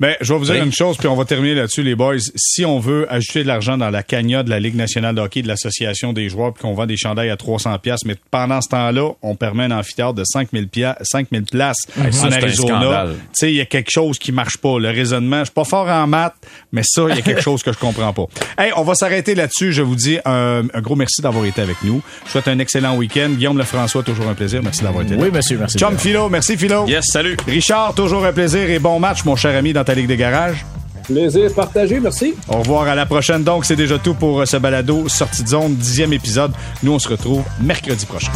[0.00, 2.18] Ben, je vais vous dire une chose, puis on va terminer là-dessus, les boys.
[2.36, 5.42] Si on veut ajouter de l'argent dans la cagnotte de la Ligue nationale de hockey,
[5.42, 8.68] de l'association des joueurs, puis qu'on vend des chandails à 300 pièces, mais pendant ce
[8.68, 10.68] temps-là, on permet un amphithéâtre de 5000
[11.02, 13.06] 5000 places en Arizona.
[13.08, 14.78] Tu sais, il y a quelque chose qui marche pas.
[14.78, 16.34] Le raisonnement, je suis pas fort en maths,
[16.70, 18.26] mais ça, il y a quelque chose que je comprends pas.
[18.56, 19.72] Hey, on va s'arrêter là-dessus.
[19.72, 22.02] Je vous dis un, gros merci d'avoir été avec nous.
[22.26, 23.30] Je souhaite un excellent week-end.
[23.30, 24.62] Guillaume Lefrançois, toujours un plaisir.
[24.62, 25.22] Merci d'avoir été là.
[25.22, 25.76] Oui, monsieur, merci.
[25.76, 26.86] Chum Philo, merci Philo.
[26.86, 27.36] Yes, salut.
[27.48, 30.66] Richard, toujours un plaisir et bon match, mon cher ami, dans ta Ligue des garages.
[31.04, 32.34] Plaisir partagé, merci.
[32.46, 33.42] Au revoir à la prochaine.
[33.42, 36.52] Donc, c'est déjà tout pour ce balado Sortie de zone, dixième épisode.
[36.82, 38.32] Nous, on se retrouve mercredi prochain.